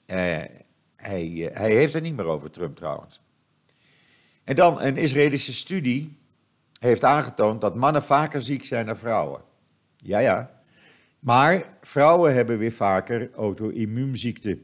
Hij, 0.07 0.50
hij 1.52 1.75
heeft 1.75 1.92
het 1.92 2.02
niet 2.02 2.16
meer 2.16 2.26
over 2.26 2.50
Trump 2.50 2.76
trouwens. 2.76 3.21
En 4.45 4.57
dan 4.57 4.80
een 4.80 4.97
Israëlische 4.97 5.52
studie 5.52 6.16
heeft 6.78 7.04
aangetoond 7.04 7.61
dat 7.61 7.75
mannen 7.75 8.02
vaker 8.02 8.42
ziek 8.42 8.64
zijn 8.64 8.87
dan 8.87 8.97
vrouwen. 8.97 9.40
Ja, 9.97 10.18
ja. 10.18 10.50
Maar 11.18 11.64
vrouwen 11.80 12.35
hebben 12.35 12.58
weer 12.58 12.73
vaker 12.73 13.30
auto-immuunziekte. 13.35 14.58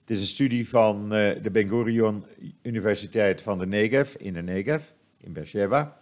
Het 0.00 0.10
is 0.10 0.20
een 0.20 0.26
studie 0.26 0.68
van 0.68 1.02
uh, 1.04 1.30
de 1.42 1.50
Ben 1.52 1.68
Gurion 1.68 2.24
Universiteit 2.62 3.42
van 3.42 3.58
de 3.58 3.66
Negev, 3.66 4.14
in 4.14 4.32
de 4.32 4.42
Negev, 4.42 4.84
in 5.20 5.32
Beersheba. 5.32 5.96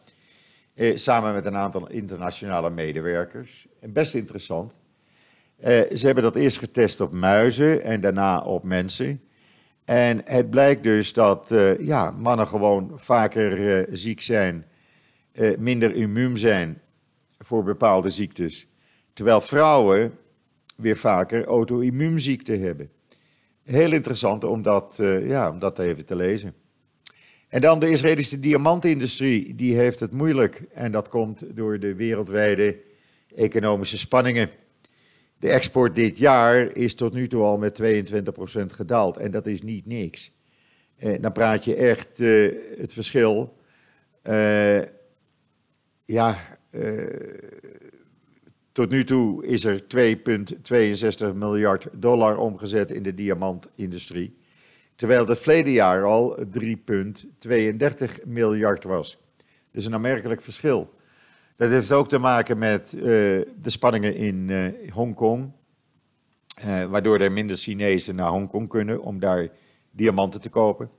Uh, 0.74 0.96
samen 0.96 1.32
met 1.32 1.46
een 1.46 1.56
aantal 1.56 1.88
internationale 1.88 2.70
medewerkers. 2.70 3.66
Best 3.80 4.14
interessant. 4.14 4.76
Uh, 5.60 5.66
ze 5.94 6.06
hebben 6.06 6.24
dat 6.24 6.36
eerst 6.36 6.58
getest 6.58 7.00
op 7.00 7.12
muizen 7.12 7.82
en 7.82 8.00
daarna 8.00 8.40
op 8.40 8.62
mensen. 8.62 9.22
En 9.84 10.20
het 10.24 10.50
blijkt 10.50 10.82
dus 10.82 11.12
dat 11.12 11.54
ja, 11.80 12.10
mannen 12.10 12.46
gewoon 12.46 12.92
vaker 12.94 13.86
ziek 13.92 14.20
zijn, 14.20 14.66
minder 15.58 15.94
immuun 15.94 16.38
zijn 16.38 16.80
voor 17.38 17.64
bepaalde 17.64 18.10
ziektes. 18.10 18.68
Terwijl 19.12 19.40
vrouwen 19.40 20.18
weer 20.76 20.96
vaker 20.96 21.44
auto-immuunziekten 21.44 22.60
hebben. 22.60 22.90
Heel 23.62 23.92
interessant 23.92 24.44
om 24.44 24.62
dat, 24.62 24.98
ja, 25.22 25.50
om 25.50 25.58
dat 25.58 25.78
even 25.78 26.06
te 26.06 26.16
lezen. 26.16 26.54
En 27.48 27.60
dan 27.60 27.78
de 27.78 27.90
Israëlische 27.90 28.40
diamantindustrie, 28.40 29.54
die 29.54 29.76
heeft 29.76 30.00
het 30.00 30.12
moeilijk. 30.12 30.62
En 30.72 30.92
dat 30.92 31.08
komt 31.08 31.56
door 31.56 31.78
de 31.78 31.94
wereldwijde 31.94 32.78
economische 33.34 33.98
spanningen. 33.98 34.50
De 35.38 35.48
export 35.48 35.94
dit 35.94 36.18
jaar 36.18 36.76
is 36.76 36.94
tot 36.94 37.12
nu 37.12 37.28
toe 37.28 37.42
al 37.42 37.58
met 37.58 37.82
22% 37.82 37.84
gedaald. 38.66 39.16
En 39.16 39.30
dat 39.30 39.46
is 39.46 39.62
niet 39.62 39.86
niks. 39.86 40.32
Eh, 40.96 41.14
dan 41.20 41.32
praat 41.32 41.64
je 41.64 41.74
echt 41.74 42.18
het 42.78 42.92
verschil. 42.92 43.56
Ja, 46.12 46.36
uh, 46.70 47.06
tot 48.72 48.90
nu 48.90 49.04
toe 49.04 49.46
is 49.46 49.64
er 49.64 49.82
2,62 51.30 51.34
miljard 51.34 51.88
dollar 51.92 52.36
omgezet 52.36 52.90
in 52.90 53.02
de 53.02 53.14
diamantindustrie. 53.14 54.36
Terwijl 54.96 55.26
het 55.26 55.38
verleden 55.38 55.72
jaar 55.72 56.04
al 56.04 56.38
3,32 56.60 58.24
miljard 58.24 58.84
was. 58.84 59.18
Dus 59.70 59.86
een 59.86 59.94
aanmerkelijk 59.94 60.40
verschil. 60.40 60.94
Dat 61.56 61.70
heeft 61.70 61.92
ook 61.92 62.08
te 62.08 62.18
maken 62.18 62.58
met 62.58 62.92
uh, 62.96 63.02
de 63.02 63.46
spanningen 63.64 64.14
in 64.14 64.48
uh, 64.48 64.92
Hongkong. 64.92 65.52
Waardoor 66.64 67.20
er 67.20 67.32
minder 67.32 67.56
Chinezen 67.56 68.14
naar 68.14 68.30
Hongkong 68.30 68.68
kunnen 68.68 69.02
om 69.02 69.20
daar 69.20 69.48
diamanten 69.90 70.40
te 70.40 70.48
kopen. 70.48 70.90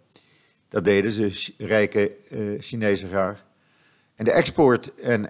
Dat 0.67 0.83
deden 0.83 1.11
ze, 1.11 1.53
rijke 1.57 2.15
Chinezen 2.59 3.09
graag. 3.09 3.47
En 4.19 4.25
de 4.25 4.31
export 4.31 4.95
en 4.95 5.29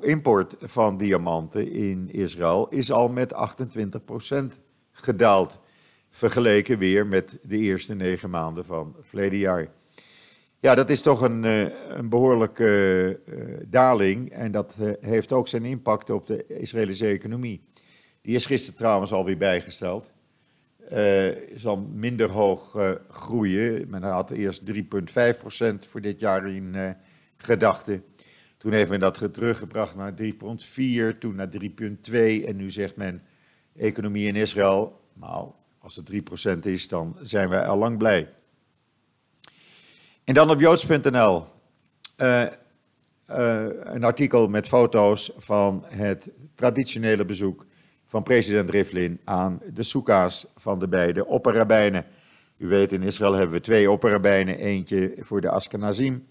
import 0.00 0.54
van 0.60 0.96
diamanten 0.96 1.72
in 1.72 2.08
Israël 2.10 2.68
is 2.68 2.92
al 2.92 3.08
met 3.08 3.34
28% 3.34 4.60
gedaald. 4.92 5.60
Vergeleken 6.10 6.78
weer 6.78 7.06
met 7.06 7.38
de 7.42 7.56
eerste 7.56 7.94
negen 7.94 8.30
maanden 8.30 8.64
van 8.64 8.96
verleden 9.00 9.38
jaar. 9.38 9.68
Ja, 10.60 10.74
dat 10.74 10.90
is 10.90 11.00
toch 11.00 11.20
een, 11.20 11.44
eh, 11.44 11.66
een 11.88 12.08
behoorlijke 12.08 13.20
uh, 13.24 13.56
daling. 13.66 14.30
En 14.30 14.52
dat 14.52 14.76
heeft 15.00 15.32
ook 15.32 15.48
zijn 15.48 15.64
impact 15.64 16.10
op 16.10 16.26
de 16.26 16.46
Israëlische 16.46 17.06
economie. 17.06 17.62
Die 18.22 18.34
is 18.34 18.46
gisteren 18.46 18.78
trouwens 18.78 19.12
alweer 19.12 19.38
bijgesteld. 19.38 20.12
Zal 21.56 21.76
minder 21.76 22.30
hoog 22.30 22.78
groeien. 23.08 23.88
Men 23.88 24.02
had 24.02 24.30
eerst 24.30 24.62
3,5% 24.72 25.88
voor 25.88 26.00
dit 26.00 26.20
jaar 26.20 26.48
in 26.48 26.74
gedachten. 27.36 28.04
Toen 28.58 28.72
heeft 28.72 28.90
men 28.90 29.00
dat 29.00 29.32
teruggebracht 29.32 29.94
naar 29.94 30.12
3,4, 30.22 31.18
toen 31.18 31.34
naar 31.34 31.48
3,2. 31.62 32.10
En 32.44 32.56
nu 32.56 32.70
zegt 32.70 32.96
men, 32.96 33.22
economie 33.76 34.26
in 34.26 34.36
Israël, 34.36 35.00
nou, 35.12 35.50
als 35.78 35.96
het 35.96 36.12
3% 36.56 36.58
is, 36.58 36.88
dan 36.88 37.16
zijn 37.20 37.48
wij 37.48 37.66
al 37.66 37.76
lang 37.76 37.98
blij. 37.98 38.32
En 40.24 40.34
dan 40.34 40.50
op 40.50 40.60
joods.nl 40.60 41.44
uh, 42.16 42.42
uh, 43.30 43.66
een 43.82 44.04
artikel 44.04 44.48
met 44.48 44.68
foto's 44.68 45.32
van 45.36 45.84
het 45.88 46.30
traditionele 46.54 47.24
bezoek 47.24 47.66
van 48.04 48.22
president 48.22 48.70
Rivlin 48.70 49.20
aan 49.24 49.60
de 49.72 49.82
soeka's 49.82 50.46
van 50.56 50.78
de 50.78 50.88
beide 50.88 51.26
opperrabijnen. 51.26 52.06
U 52.56 52.68
weet, 52.68 52.92
in 52.92 53.02
Israël 53.02 53.32
hebben 53.32 53.56
we 53.56 53.62
twee 53.62 53.90
opperrabijnen, 53.90 54.58
eentje 54.58 55.14
voor 55.18 55.40
de 55.40 55.50
Ashkenazim, 55.50 56.26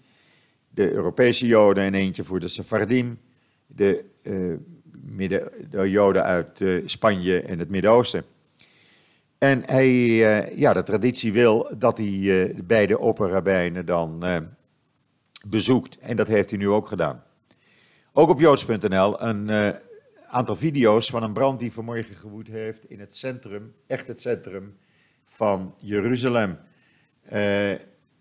de 0.76 0.92
Europese 0.92 1.46
Joden, 1.46 1.84
en 1.84 1.94
eentje 1.94 2.24
voor 2.24 2.40
de 2.40 2.48
Sephardim, 2.48 3.18
de, 3.66 4.04
uh, 4.22 4.54
midden, 4.92 5.52
de 5.70 5.90
Joden 5.90 6.24
uit 6.24 6.64
Spanje 6.84 7.40
en 7.40 7.58
het 7.58 7.70
Midden-Oosten. 7.70 8.24
En 9.38 9.62
hij, 9.66 9.88
uh, 9.88 10.58
ja, 10.58 10.72
de 10.72 10.82
traditie 10.82 11.32
wil 11.32 11.74
dat 11.78 11.98
hij 11.98 12.06
uh, 12.06 12.54
beide 12.64 12.98
opperrabijnen 12.98 13.86
dan 13.86 14.24
bezoekt. 15.48 15.98
En 15.98 16.16
dat 16.16 16.28
heeft 16.28 16.50
hij 16.50 16.58
nu 16.58 16.68
ook 16.68 16.86
gedaan. 16.86 17.22
Ook 18.12 18.28
op 18.28 18.40
joods.nl 18.40 19.22
een 19.22 19.74
aantal 20.26 20.56
video's 20.56 21.10
van 21.10 21.22
een 21.22 21.32
brand 21.32 21.58
die 21.58 21.72
vanmorgen 21.72 22.14
gewoed 22.14 22.48
heeft 22.48 22.90
in 22.90 23.00
het 23.00 23.16
centrum, 23.16 23.74
echt 23.86 24.06
het 24.06 24.20
centrum 24.20 24.76
van 25.24 25.74
Jeruzalem. 25.78 26.58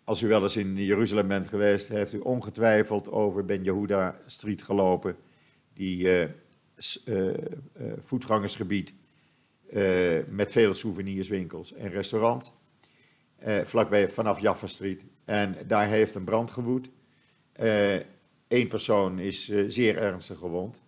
Als 0.05 0.21
u 0.21 0.27
wel 0.27 0.41
eens 0.41 0.57
in 0.57 0.75
Jeruzalem 0.75 1.27
bent 1.27 1.47
geweest, 1.47 1.89
heeft 1.89 2.13
u 2.13 2.19
ongetwijfeld 2.19 3.11
over 3.11 3.45
Ben 3.45 3.63
Yehuda 3.63 4.15
Street 4.25 4.61
gelopen. 4.61 5.15
Die 5.73 6.27
voetgangersgebied 7.99 8.93
uh, 9.69 10.19
met 10.29 10.51
vele 10.51 10.73
souvenirswinkels 10.73 11.73
en 11.73 11.89
restaurants. 11.89 12.53
Vlakbij 13.63 14.09
vanaf 14.09 14.39
Jaffa 14.39 14.67
Street. 14.67 15.05
En 15.25 15.55
daar 15.67 15.87
heeft 15.87 16.15
een 16.15 16.23
brand 16.23 16.51
gewoed. 16.51 16.89
Eén 18.47 18.67
persoon 18.67 19.19
is 19.19 19.51
zeer 19.67 19.97
ernstig 19.97 20.37
gewond. 20.37 20.81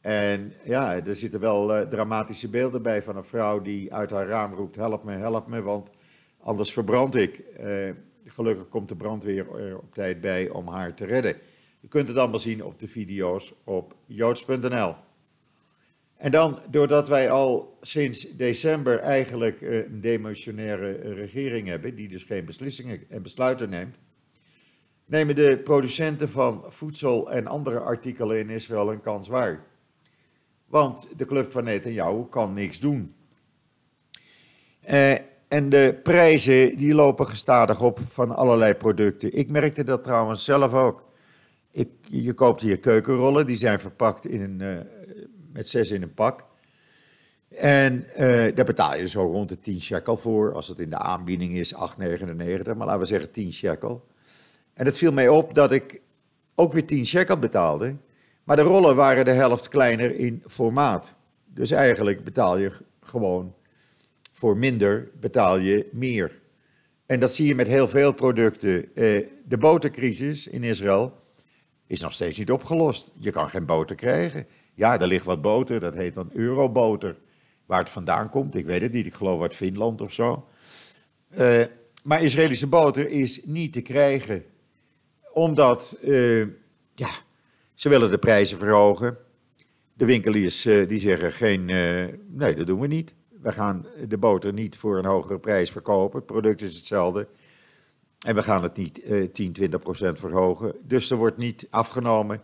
En 0.00 0.52
ja, 0.64 1.04
er 1.04 1.14
zitten 1.14 1.40
wel 1.40 1.88
dramatische 1.88 2.48
beelden 2.48 2.82
bij 2.82 3.02
van 3.02 3.16
een 3.16 3.24
vrouw 3.24 3.60
die 3.60 3.94
uit 3.94 4.10
haar 4.10 4.26
raam 4.26 4.54
roept: 4.54 4.76
Help 4.76 5.04
me, 5.04 5.12
help 5.12 5.46
me, 5.46 5.62
want 5.62 5.90
anders 6.40 6.72
verbrand 6.72 7.14
ik. 7.14 7.42
Gelukkig 8.24 8.68
komt 8.68 8.88
de 8.88 8.96
brandweer 8.96 9.54
er 9.60 9.78
op 9.78 9.94
tijd 9.94 10.20
bij 10.20 10.48
om 10.48 10.68
haar 10.68 10.94
te 10.94 11.04
redden. 11.04 11.36
Je 11.80 11.88
kunt 11.88 12.08
het 12.08 12.16
allemaal 12.16 12.38
zien 12.38 12.64
op 12.64 12.80
de 12.80 12.88
video's 12.88 13.52
op 13.64 13.96
joods.nl. 14.06 14.94
En 16.16 16.30
dan, 16.30 16.58
doordat 16.70 17.08
wij 17.08 17.30
al 17.30 17.78
sinds 17.80 18.36
december 18.36 18.98
eigenlijk 18.98 19.62
eh, 19.62 19.76
een 19.76 20.00
demotionaire 20.00 20.94
eh, 20.94 21.12
regering 21.12 21.68
hebben, 21.68 21.94
die 21.94 22.08
dus 22.08 22.22
geen 22.22 22.44
beslissingen 22.44 23.04
en 23.08 23.22
besluiten 23.22 23.70
neemt, 23.70 23.96
nemen 25.04 25.34
de 25.34 25.60
producenten 25.64 26.30
van 26.30 26.64
voedsel 26.68 27.30
en 27.30 27.46
andere 27.46 27.80
artikelen 27.80 28.38
in 28.38 28.50
Israël 28.50 28.92
een 28.92 29.00
kans 29.00 29.28
waar. 29.28 29.64
Want 30.66 31.08
de 31.16 31.26
club 31.26 31.52
van 31.52 31.64
Netanyahu 31.64 32.24
kan 32.28 32.54
niks 32.54 32.80
doen. 32.80 33.14
Eh, 34.80 35.14
en 35.52 35.68
de 35.68 36.00
prijzen 36.02 36.76
die 36.76 36.94
lopen 36.94 37.28
gestadig 37.28 37.80
op 37.80 37.98
van 38.08 38.36
allerlei 38.36 38.74
producten. 38.74 39.36
Ik 39.36 39.50
merkte 39.50 39.84
dat 39.84 40.04
trouwens 40.04 40.44
zelf 40.44 40.74
ook. 40.74 41.04
Ik, 41.70 41.88
je 42.08 42.32
koopt 42.32 42.60
hier 42.60 42.78
keukenrollen, 42.78 43.46
die 43.46 43.56
zijn 43.56 43.80
verpakt 43.80 44.26
in 44.26 44.40
een, 44.40 44.60
uh, 44.60 44.76
met 45.52 45.68
zes 45.68 45.90
in 45.90 46.02
een 46.02 46.14
pak. 46.14 46.44
En 47.48 48.06
uh, 48.18 48.54
daar 48.54 48.64
betaal 48.64 48.96
je 48.96 49.08
zo 49.08 49.22
rond 49.22 49.48
de 49.48 49.58
10 49.58 49.80
shekel 49.80 50.16
voor. 50.16 50.54
Als 50.54 50.68
het 50.68 50.78
in 50.78 50.90
de 50.90 50.98
aanbieding 50.98 51.54
is 51.54 51.74
8,99, 51.74 51.78
maar 52.76 52.86
laten 52.86 52.98
we 52.98 53.04
zeggen 53.04 53.30
10 53.30 53.52
shekel. 53.52 54.06
En 54.74 54.86
het 54.86 54.96
viel 54.96 55.12
mij 55.12 55.28
op 55.28 55.54
dat 55.54 55.72
ik 55.72 56.00
ook 56.54 56.72
weer 56.72 56.86
10 56.86 57.06
shekel 57.06 57.38
betaalde. 57.38 57.96
Maar 58.44 58.56
de 58.56 58.62
rollen 58.62 58.96
waren 58.96 59.24
de 59.24 59.30
helft 59.30 59.68
kleiner 59.68 60.18
in 60.18 60.42
formaat. 60.46 61.14
Dus 61.46 61.70
eigenlijk 61.70 62.24
betaal 62.24 62.58
je 62.58 62.72
gewoon 63.02 63.54
voor 64.32 64.56
minder, 64.56 65.10
betaal 65.20 65.58
je 65.58 65.88
meer. 65.92 66.40
En 67.06 67.20
dat 67.20 67.34
zie 67.34 67.46
je 67.46 67.54
met 67.54 67.66
heel 67.66 67.88
veel 67.88 68.12
producten. 68.12 68.94
Eh, 68.94 69.26
de 69.44 69.56
botercrisis 69.58 70.46
in 70.46 70.64
Israël 70.64 71.12
is 71.86 72.00
nog 72.00 72.12
steeds 72.12 72.38
niet 72.38 72.50
opgelost. 72.50 73.10
Je 73.14 73.30
kan 73.30 73.48
geen 73.48 73.66
boter 73.66 73.96
krijgen. 73.96 74.46
Ja, 74.74 75.00
er 75.00 75.06
ligt 75.06 75.24
wat 75.24 75.42
boter, 75.42 75.80
dat 75.80 75.94
heet 75.94 76.14
dan 76.14 76.30
euroboter. 76.32 77.16
Waar 77.66 77.78
het 77.78 77.90
vandaan 77.90 78.28
komt, 78.28 78.56
ik 78.56 78.66
weet 78.66 78.82
het 78.82 78.92
niet. 78.92 79.06
Ik 79.06 79.14
geloof 79.14 79.42
uit 79.42 79.54
Finland 79.54 80.00
of 80.00 80.12
zo. 80.12 80.48
Uh, 81.38 81.62
maar 82.02 82.22
Israëlische 82.22 82.66
boter 82.66 83.08
is 83.08 83.44
niet 83.44 83.72
te 83.72 83.80
krijgen. 83.80 84.44
Omdat, 85.32 85.96
uh, 86.00 86.46
ja, 86.94 87.10
ze 87.74 87.88
willen 87.88 88.10
de 88.10 88.18
prijzen 88.18 88.58
verhogen. 88.58 89.16
De 89.94 90.04
winkeliers 90.04 90.62
die 90.62 90.98
zeggen 90.98 91.32
geen, 91.32 91.64
nee, 92.28 92.54
dat 92.54 92.66
doen 92.66 92.80
we 92.80 92.86
niet. 92.86 93.14
We 93.42 93.52
gaan 93.52 93.86
de 94.08 94.16
boter 94.16 94.52
niet 94.52 94.76
voor 94.76 94.98
een 94.98 95.04
hogere 95.04 95.38
prijs 95.38 95.70
verkopen. 95.70 96.18
Het 96.18 96.26
product 96.26 96.62
is 96.62 96.76
hetzelfde. 96.76 97.26
En 98.26 98.34
we 98.34 98.42
gaan 98.42 98.62
het 98.62 98.76
niet 98.76 99.02
10, 99.32 99.52
20 99.52 99.80
procent 99.80 100.18
verhogen. 100.18 100.74
Dus 100.82 101.10
er 101.10 101.16
wordt 101.16 101.36
niet 101.36 101.66
afgenomen. 101.70 102.42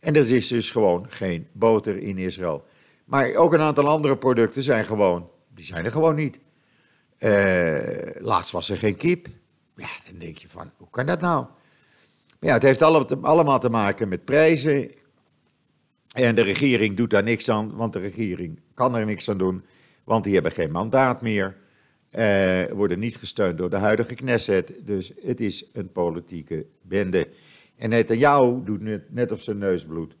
En 0.00 0.16
er 0.16 0.32
is 0.32 0.48
dus 0.48 0.70
gewoon 0.70 1.06
geen 1.08 1.46
boter 1.52 1.98
in 1.98 2.18
Israël. 2.18 2.66
Maar 3.04 3.34
ook 3.34 3.52
een 3.52 3.60
aantal 3.60 3.88
andere 3.88 4.16
producten 4.16 4.62
zijn 4.62 4.84
gewoon, 4.84 5.30
die 5.54 5.64
zijn 5.64 5.84
er 5.84 5.90
gewoon 5.90 6.14
niet. 6.14 6.38
Uh, 7.18 7.78
laatst 8.18 8.52
was 8.52 8.70
er 8.70 8.76
geen 8.76 8.96
kip. 8.96 9.28
Ja, 9.76 9.88
dan 10.10 10.18
denk 10.18 10.38
je 10.38 10.48
van, 10.48 10.70
hoe 10.76 10.90
kan 10.90 11.06
dat 11.06 11.20
nou? 11.20 11.46
Maar 12.38 12.48
ja, 12.48 12.52
het 12.52 12.62
heeft 12.62 12.82
allemaal 13.22 13.58
te 13.58 13.68
maken 13.68 14.08
met 14.08 14.24
prijzen. 14.24 14.90
En 16.14 16.34
de 16.34 16.42
regering 16.42 16.96
doet 16.96 17.10
daar 17.10 17.22
niks 17.22 17.48
aan, 17.48 17.76
want 17.76 17.92
de 17.92 17.98
regering 17.98 18.60
kan 18.74 18.96
er 18.96 19.06
niks 19.06 19.28
aan 19.28 19.38
doen, 19.38 19.64
want 20.10 20.24
die 20.24 20.34
hebben 20.34 20.52
geen 20.52 20.70
mandaat 20.70 21.22
meer. 21.22 21.56
Uh, 22.18 22.64
worden 22.66 22.98
niet 22.98 23.16
gesteund 23.16 23.58
door 23.58 23.70
de 23.70 23.76
huidige 23.76 24.14
Knesset. 24.14 24.74
Dus 24.84 25.12
het 25.22 25.40
is 25.40 25.64
een 25.72 25.92
politieke 25.92 26.66
bende. 26.82 27.28
En 27.76 27.90
Netanyahu 27.90 28.64
doet 28.64 29.10
net, 29.10 29.32
op 29.32 29.40
zijn 29.40 29.58
neus 29.58 29.84
bloed. 29.84 30.16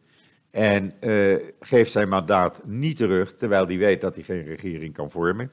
En 0.50 0.92
uh, 1.00 1.36
geeft 1.60 1.90
zijn 1.90 2.08
mandaat 2.08 2.60
niet 2.64 2.96
terug, 2.96 3.34
terwijl 3.34 3.66
hij 3.66 3.78
weet 3.78 4.00
dat 4.00 4.14
hij 4.14 4.24
geen 4.24 4.44
regering 4.44 4.94
kan 4.94 5.10
vormen. 5.10 5.50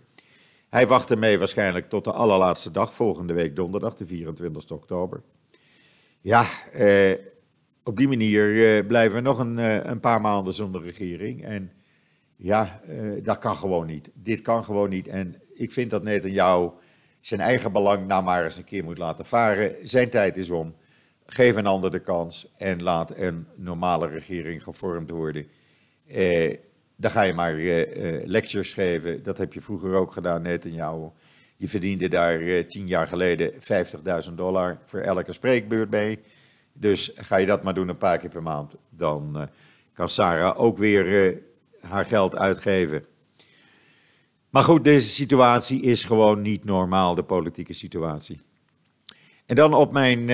Hij 0.69 0.87
wacht 0.87 1.11
ermee 1.11 1.37
waarschijnlijk 1.37 1.89
tot 1.89 2.03
de 2.03 2.11
allerlaatste 2.11 2.71
dag, 2.71 2.93
volgende 2.93 3.33
week 3.33 3.55
donderdag, 3.55 3.95
de 3.95 4.05
24 4.05 4.71
oktober. 4.71 5.21
Ja, 6.21 6.45
uh, 6.75 7.11
op 7.83 7.97
die 7.97 8.07
manier 8.07 8.85
blijven 8.85 9.15
we 9.15 9.21
nog 9.21 9.39
een, 9.39 9.57
een, 9.89 9.99
paar 9.99 10.21
maanden 10.21 10.53
zonder 10.53 10.81
regering. 10.81 11.43
En 11.43 11.71
ja, 12.37 12.81
dat 13.23 13.37
kan 13.37 13.55
gewoon 13.55 13.87
niet. 13.87 14.11
Dit 14.13 14.41
kan 14.41 14.63
gewoon 14.63 14.89
niet. 14.89 15.07
En 15.07 15.41
ik 15.53 15.73
vind 15.73 15.91
dat 15.91 16.03
Netanyahu 16.03 16.69
zijn 17.21 17.39
eigen 17.39 17.71
belang 17.71 18.07
nou 18.07 18.23
maar 18.23 18.43
eens 18.43 18.57
een 18.57 18.63
keer 18.63 18.83
moet 18.83 18.97
laten 18.97 19.25
varen. 19.25 19.75
Zijn 19.83 20.09
tijd 20.09 20.37
is 20.37 20.49
om. 20.49 20.75
Geef 21.25 21.55
een 21.55 21.65
ander 21.65 21.91
de 21.91 21.99
kans 21.99 22.47
en 22.57 22.83
laat 22.83 23.17
een 23.17 23.47
normale 23.55 24.07
regering 24.07 24.63
gevormd 24.63 25.09
worden. 25.09 25.47
Eh, 26.07 26.57
dan 26.95 27.11
ga 27.11 27.21
je 27.21 27.33
maar 27.33 27.55
eh, 27.55 27.81
eh, 27.81 28.25
lectures 28.25 28.73
geven. 28.73 29.23
Dat 29.23 29.37
heb 29.37 29.53
je 29.53 29.61
vroeger 29.61 29.93
ook 29.93 30.11
gedaan, 30.11 30.41
net 30.41 30.63
jou. 30.63 31.11
Je 31.57 31.69
verdiende 31.69 32.07
daar 32.07 32.41
eh, 32.41 32.65
tien 32.65 32.87
jaar 32.87 33.07
geleden 33.07 33.51
50.000 34.27 34.33
dollar 34.35 34.77
voor 34.85 34.99
elke 34.99 35.33
spreekbeurt 35.33 35.89
mee. 35.89 36.19
Dus 36.73 37.11
ga 37.15 37.37
je 37.37 37.45
dat 37.45 37.63
maar 37.63 37.73
doen 37.73 37.87
een 37.87 37.97
paar 37.97 38.17
keer 38.17 38.29
per 38.29 38.43
maand. 38.43 38.75
Dan 38.89 39.37
eh, 39.37 39.43
kan 39.93 40.09
Sarah 40.09 40.59
ook 40.59 40.77
weer 40.77 41.25
eh, 41.25 41.37
haar 41.81 42.05
geld 42.05 42.35
uitgeven. 42.35 43.05
Maar 44.49 44.63
goed, 44.63 44.83
deze 44.83 45.07
situatie 45.07 45.81
is 45.81 46.03
gewoon 46.03 46.41
niet 46.41 46.63
normaal, 46.63 47.15
de 47.15 47.23
politieke 47.23 47.73
situatie. 47.73 48.39
En 49.45 49.55
dan 49.55 49.73
op 49.73 49.91
mijn 49.91 50.29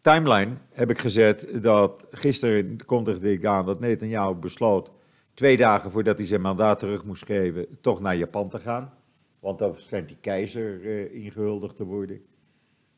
timeline 0.00 0.52
heb 0.72 0.90
ik 0.90 0.98
gezet 0.98 1.62
dat 1.62 2.06
gisteren 2.10 2.84
kondigde 2.84 3.32
ik 3.32 3.44
aan 3.44 3.66
dat 3.66 3.80
Netanyahu 3.80 4.34
besloot, 4.34 4.90
twee 5.34 5.56
dagen 5.56 5.90
voordat 5.90 6.18
hij 6.18 6.26
zijn 6.26 6.40
mandaat 6.40 6.78
terug 6.78 7.04
moest 7.04 7.24
geven, 7.24 7.66
toch 7.80 8.00
naar 8.00 8.16
Japan 8.16 8.48
te 8.48 8.58
gaan. 8.58 8.92
Want 9.40 9.58
dan 9.58 9.74
schijnt 9.76 10.08
die 10.08 10.16
keizer 10.20 10.80
uh, 10.80 11.24
ingehuldigd 11.24 11.76
te 11.76 11.84
worden. 11.84 12.20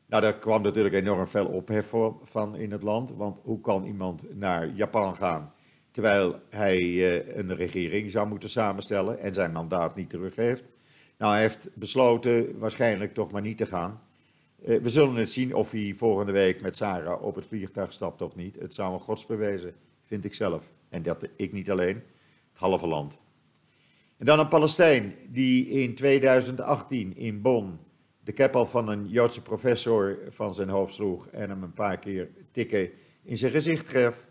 Nou, 0.05 0.21
daar 0.21 0.37
kwam 0.37 0.61
natuurlijk 0.61 0.95
enorm 0.95 1.27
veel 1.27 1.45
ophef 1.45 1.93
van 2.23 2.55
in 2.55 2.71
het 2.71 2.83
land. 2.83 3.13
Want 3.15 3.39
hoe 3.43 3.61
kan 3.61 3.85
iemand 3.85 4.35
naar 4.35 4.67
Japan 4.67 5.15
gaan 5.15 5.53
terwijl 5.91 6.39
hij 6.49 6.81
uh, 6.81 7.35
een 7.37 7.55
regering 7.55 8.11
zou 8.11 8.27
moeten 8.27 8.49
samenstellen 8.49 9.19
en 9.19 9.33
zijn 9.33 9.51
mandaat 9.51 9.95
niet 9.95 10.09
teruggeeft? 10.09 10.63
Nou, 11.17 11.33
hij 11.33 11.41
heeft 11.41 11.69
besloten 11.73 12.59
waarschijnlijk 12.59 13.13
toch 13.13 13.31
maar 13.31 13.41
niet 13.41 13.57
te 13.57 13.65
gaan. 13.65 14.01
Eh, 14.65 14.81
we 14.81 14.89
zullen 14.89 15.15
het 15.15 15.31
zien 15.31 15.55
of 15.55 15.71
hij 15.71 15.93
volgende 15.97 16.31
week 16.31 16.61
met 16.61 16.75
Sarah 16.75 17.23
op 17.23 17.35
het 17.35 17.45
vliegtuig 17.45 17.93
stapt 17.93 18.21
of 18.21 18.35
niet. 18.35 18.55
Het 18.59 18.73
zou 18.73 18.93
een 18.93 18.99
godsbewezen, 18.99 19.73
vind 20.05 20.25
ik 20.25 20.33
zelf. 20.33 20.71
En 20.89 21.03
dat 21.03 21.27
ik 21.35 21.53
niet 21.53 21.71
alleen, 21.71 21.95
het 22.51 22.57
halve 22.57 22.87
land. 22.87 23.21
En 24.17 24.25
dan 24.25 24.39
een 24.39 24.47
Palestijn 24.47 25.15
die 25.27 25.67
in 25.67 25.95
2018 25.95 27.17
in 27.17 27.41
Bonn 27.41 27.79
de 28.23 28.31
keppel 28.31 28.65
van 28.65 28.89
een 28.89 29.09
Joodse 29.09 29.41
professor 29.41 30.17
van 30.29 30.53
zijn 30.53 30.69
hoofd 30.69 30.93
sloeg 30.93 31.27
en 31.27 31.49
hem 31.49 31.63
een 31.63 31.73
paar 31.73 31.99
keer 31.99 32.29
tikken 32.51 32.89
in 33.23 33.37
zijn 33.37 33.51
gezicht 33.51 33.87
gref. 33.87 34.27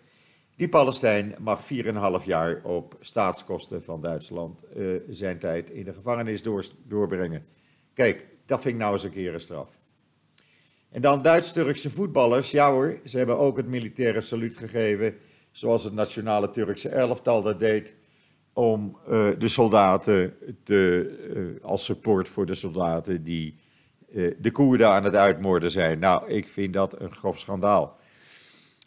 Die 0.60 0.68
Palestijn 0.68 1.34
mag 1.38 1.60
4,5 2.20 2.24
jaar 2.24 2.60
op 2.62 2.96
staatskosten 3.00 3.82
van 3.82 4.00
Duitsland 4.00 4.64
uh, 4.76 5.00
zijn 5.08 5.38
tijd 5.38 5.70
in 5.70 5.84
de 5.84 5.92
gevangenis 5.92 6.42
door, 6.42 6.64
doorbrengen. 6.84 7.44
Kijk, 7.94 8.26
dat 8.46 8.62
vind 8.62 8.74
ik 8.74 8.80
nou 8.80 8.92
eens 8.92 9.02
een 9.02 9.10
keer 9.10 9.34
een 9.34 9.40
straf. 9.40 9.78
En 10.90 11.02
dan 11.02 11.22
Duits-Turkse 11.22 11.90
voetballers, 11.90 12.50
ja 12.50 12.70
hoor, 12.70 13.00
ze 13.04 13.16
hebben 13.16 13.38
ook 13.38 13.56
het 13.56 13.66
militaire 13.66 14.20
saluut 14.20 14.56
gegeven, 14.56 15.14
zoals 15.52 15.84
het 15.84 15.92
nationale 15.92 16.50
Turkse 16.50 16.88
elftal 16.88 17.42
dat 17.42 17.58
deed, 17.58 17.94
om 18.52 18.98
uh, 19.08 19.30
de 19.38 19.48
soldaten 19.48 20.34
te, 20.64 21.10
uh, 21.34 21.64
als 21.64 21.84
support 21.84 22.28
voor 22.28 22.46
de 22.46 22.54
soldaten 22.54 23.24
die 23.24 23.58
de 24.38 24.50
Koerden 24.52 24.90
aan 24.90 25.04
het 25.04 25.16
uitmoorden 25.16 25.70
zijn. 25.70 25.98
Nou, 25.98 26.30
ik 26.30 26.48
vind 26.48 26.72
dat 26.72 27.00
een 27.00 27.12
grof 27.12 27.38
schandaal. 27.38 27.99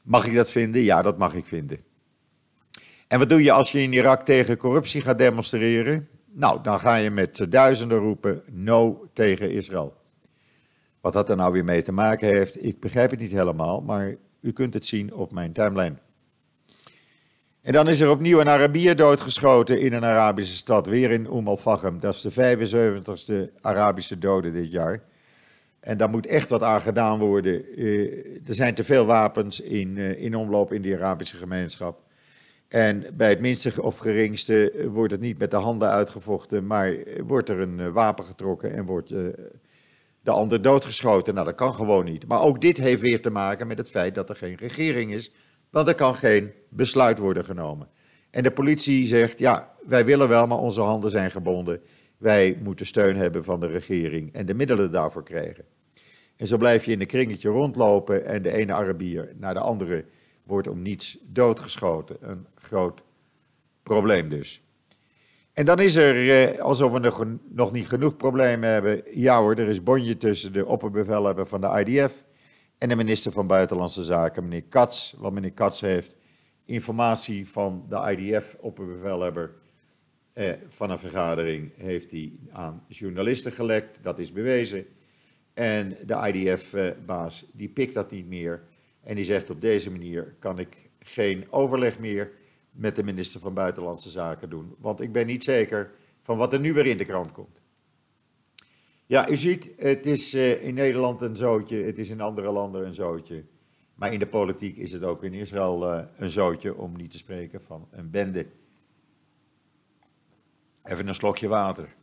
Mag 0.03 0.25
ik 0.25 0.33
dat 0.33 0.51
vinden? 0.51 0.81
Ja, 0.81 1.01
dat 1.01 1.17
mag 1.17 1.33
ik 1.33 1.45
vinden. 1.45 1.83
En 3.07 3.19
wat 3.19 3.29
doe 3.29 3.43
je 3.43 3.51
als 3.51 3.71
je 3.71 3.81
in 3.81 3.93
Irak 3.93 4.21
tegen 4.21 4.57
corruptie 4.57 5.01
gaat 5.01 5.17
demonstreren? 5.17 6.07
Nou, 6.31 6.63
dan 6.63 6.79
ga 6.79 6.95
je 6.95 7.09
met 7.09 7.45
duizenden 7.49 7.97
roepen 7.97 8.41
no 8.51 9.07
tegen 9.13 9.51
Israël. 9.51 9.95
Wat 11.01 11.13
dat 11.13 11.29
er 11.29 11.35
nou 11.35 11.51
weer 11.51 11.63
mee 11.63 11.81
te 11.81 11.91
maken 11.91 12.27
heeft, 12.27 12.65
ik 12.65 12.79
begrijp 12.79 13.09
het 13.09 13.19
niet 13.19 13.31
helemaal, 13.31 13.81
maar 13.81 14.15
u 14.41 14.51
kunt 14.51 14.73
het 14.73 14.85
zien 14.85 15.13
op 15.13 15.31
mijn 15.31 15.51
timeline. 15.51 15.95
En 17.61 17.73
dan 17.73 17.87
is 17.87 17.99
er 17.99 18.09
opnieuw 18.09 18.39
een 18.39 18.49
Arabier 18.49 18.95
doodgeschoten 18.95 19.79
in 19.79 19.93
een 19.93 20.03
Arabische 20.03 20.55
stad, 20.55 20.87
weer 20.87 21.11
in 21.11 21.25
Umm 21.25 21.47
al-Fahim. 21.47 21.99
Dat 21.99 22.13
is 22.13 22.21
de 22.21 22.31
75ste 22.31 23.59
Arabische 23.61 24.17
dode 24.17 24.51
dit 24.51 24.71
jaar. 24.71 25.03
En 25.83 25.97
daar 25.97 26.09
moet 26.09 26.25
echt 26.25 26.49
wat 26.49 26.63
aan 26.63 26.81
gedaan 26.81 27.19
worden. 27.19 27.79
Uh, 27.79 28.25
er 28.47 28.55
zijn 28.55 28.73
te 28.73 28.83
veel 28.83 29.05
wapens 29.05 29.59
in, 29.59 29.95
uh, 29.97 30.21
in 30.21 30.35
omloop 30.35 30.73
in 30.73 30.81
die 30.81 30.95
Arabische 30.95 31.37
gemeenschap. 31.37 32.01
En 32.67 33.05
bij 33.13 33.29
het 33.29 33.39
minste 33.39 33.81
of 33.81 33.97
geringste 33.97 34.87
wordt 34.91 35.11
het 35.11 35.21
niet 35.21 35.37
met 35.37 35.51
de 35.51 35.57
handen 35.57 35.89
uitgevochten, 35.89 36.67
maar 36.67 36.95
wordt 37.27 37.49
er 37.49 37.59
een 37.59 37.91
wapen 37.91 38.25
getrokken 38.25 38.73
en 38.73 38.85
wordt 38.85 39.09
de 40.21 40.31
ander 40.31 40.61
doodgeschoten. 40.61 41.33
Nou, 41.33 41.45
dat 41.45 41.55
kan 41.55 41.75
gewoon 41.75 42.05
niet. 42.05 42.27
Maar 42.27 42.41
ook 42.41 42.61
dit 42.61 42.77
heeft 42.77 43.01
weer 43.01 43.21
te 43.21 43.29
maken 43.29 43.67
met 43.67 43.77
het 43.77 43.89
feit 43.89 44.15
dat 44.15 44.29
er 44.29 44.35
geen 44.35 44.55
regering 44.55 45.13
is, 45.13 45.31
want 45.69 45.87
er 45.87 45.95
kan 45.95 46.15
geen 46.15 46.51
besluit 46.69 47.19
worden 47.19 47.45
genomen. 47.45 47.87
En 48.31 48.43
de 48.43 48.51
politie 48.51 49.05
zegt, 49.05 49.39
ja, 49.39 49.75
wij 49.85 50.05
willen 50.05 50.27
wel, 50.27 50.47
maar 50.47 50.57
onze 50.57 50.81
handen 50.81 51.11
zijn 51.11 51.31
gebonden. 51.31 51.81
Wij 52.17 52.57
moeten 52.63 52.85
steun 52.85 53.15
hebben 53.15 53.43
van 53.43 53.59
de 53.59 53.67
regering 53.67 54.33
en 54.33 54.45
de 54.45 54.53
middelen 54.53 54.91
daarvoor 54.91 55.23
krijgen. 55.23 55.65
En 56.35 56.47
zo 56.47 56.57
blijf 56.57 56.85
je 56.85 56.91
in 56.91 57.01
een 57.01 57.07
kringetje 57.07 57.49
rondlopen 57.49 58.25
en 58.25 58.41
de 58.41 58.51
ene 58.51 58.73
Arabier 58.73 59.33
naar 59.37 59.53
de 59.53 59.59
andere 59.59 60.05
wordt 60.43 60.67
om 60.67 60.81
niets 60.81 61.17
doodgeschoten. 61.27 62.17
Een 62.19 62.47
groot 62.55 63.03
probleem 63.83 64.29
dus. 64.29 64.61
En 65.53 65.65
dan 65.65 65.79
is 65.79 65.95
er, 65.95 66.29
eh, 66.29 66.59
alsof 66.59 66.91
we 66.91 66.99
nog, 66.99 67.25
nog, 67.49 67.71
niet 67.71 67.87
genoeg 67.87 68.17
problemen 68.17 68.69
hebben, 68.69 69.03
ja 69.13 69.39
hoor, 69.39 69.55
er 69.55 69.67
is 69.67 69.83
bonje 69.83 70.17
tussen 70.17 70.53
de 70.53 70.65
opperbevelhebber 70.65 71.47
van 71.47 71.61
de 71.61 71.83
IDF 71.85 72.23
en 72.77 72.89
de 72.89 72.95
minister 72.95 73.31
van 73.31 73.47
Buitenlandse 73.47 74.03
Zaken, 74.03 74.43
meneer 74.43 74.63
Katz. 74.63 75.13
Want 75.17 75.33
meneer 75.33 75.51
Katz 75.51 75.81
heeft 75.81 76.15
informatie 76.65 77.49
van 77.49 77.85
de 77.89 78.15
IDF-opperbevelhebber 78.17 79.53
eh, 80.33 80.51
van 80.67 80.89
een 80.89 80.99
vergadering 80.99 81.71
heeft 81.77 82.11
hij 82.11 82.33
aan 82.51 82.83
journalisten 82.87 83.51
gelekt, 83.51 84.03
dat 84.03 84.19
is 84.19 84.31
bewezen. 84.31 84.85
En 85.53 85.97
de 86.05 86.31
IDF-baas 86.33 87.45
die 87.51 87.69
pikt 87.69 87.93
dat 87.93 88.11
niet 88.11 88.27
meer 88.27 88.63
en 89.01 89.15
die 89.15 89.25
zegt 89.25 89.49
op 89.49 89.61
deze 89.61 89.91
manier 89.91 90.35
kan 90.39 90.59
ik 90.59 90.89
geen 90.99 91.51
overleg 91.51 91.99
meer 91.99 92.31
met 92.71 92.95
de 92.95 93.03
minister 93.03 93.39
van 93.39 93.53
Buitenlandse 93.53 94.09
Zaken 94.09 94.49
doen, 94.49 94.75
want 94.79 95.01
ik 95.01 95.11
ben 95.11 95.25
niet 95.25 95.43
zeker 95.43 95.91
van 96.21 96.37
wat 96.37 96.53
er 96.53 96.59
nu 96.59 96.73
weer 96.73 96.85
in 96.85 96.97
de 96.97 97.05
krant 97.05 97.31
komt. 97.31 97.61
Ja, 99.05 99.29
u 99.29 99.35
ziet, 99.35 99.73
het 99.77 100.05
is 100.05 100.33
eh, 100.33 100.63
in 100.63 100.73
Nederland 100.73 101.21
een 101.21 101.35
zootje, 101.35 101.83
het 101.83 101.97
is 101.97 102.09
in 102.09 102.21
andere 102.21 102.51
landen 102.51 102.85
een 102.85 102.93
zootje. 102.93 103.43
Maar 103.95 104.13
in 104.13 104.19
de 104.19 104.27
politiek 104.27 104.77
is 104.77 104.91
het 104.91 105.03
ook 105.03 105.23
in 105.23 105.33
Israël 105.33 105.93
uh, 105.93 106.03
een 106.17 106.29
zootje, 106.29 106.75
om 106.75 106.97
niet 106.97 107.11
te 107.11 107.17
spreken 107.17 107.61
van 107.61 107.87
een 107.91 108.09
bende. 108.09 108.45
Even 110.83 111.07
een 111.07 111.15
slokje 111.15 111.47
water. 111.47 111.95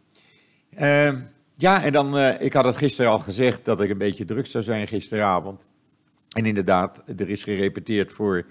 Uh, 0.71 1.21
ja, 1.61 1.83
en 1.83 1.93
dan, 1.93 2.17
uh, 2.17 2.41
ik 2.41 2.53
had 2.53 2.65
het 2.65 2.77
gisteren 2.77 3.11
al 3.11 3.19
gezegd 3.19 3.65
dat 3.65 3.81
ik 3.81 3.91
een 3.91 3.99
beetje 3.99 4.25
druk 4.25 4.47
zou 4.47 4.65
zijn 4.65 4.89
gisteravond. 4.89 5.67
En 6.29 6.47
inderdaad, 6.47 7.03
er 7.17 7.29
is 7.29 7.43
gerepeteerd 7.43 8.13
voor 8.13 8.47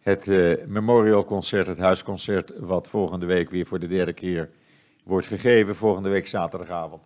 het 0.00 0.26
uh, 0.26 0.54
Memorial 0.66 1.24
Concert, 1.24 1.66
het 1.66 1.78
huisconcert, 1.78 2.52
wat 2.58 2.88
volgende 2.88 3.26
week 3.26 3.50
weer 3.50 3.66
voor 3.66 3.78
de 3.78 3.88
derde 3.88 4.12
keer 4.12 4.50
wordt 5.04 5.26
gegeven, 5.26 5.76
volgende 5.76 6.08
week 6.08 6.26
zaterdagavond. 6.26 7.04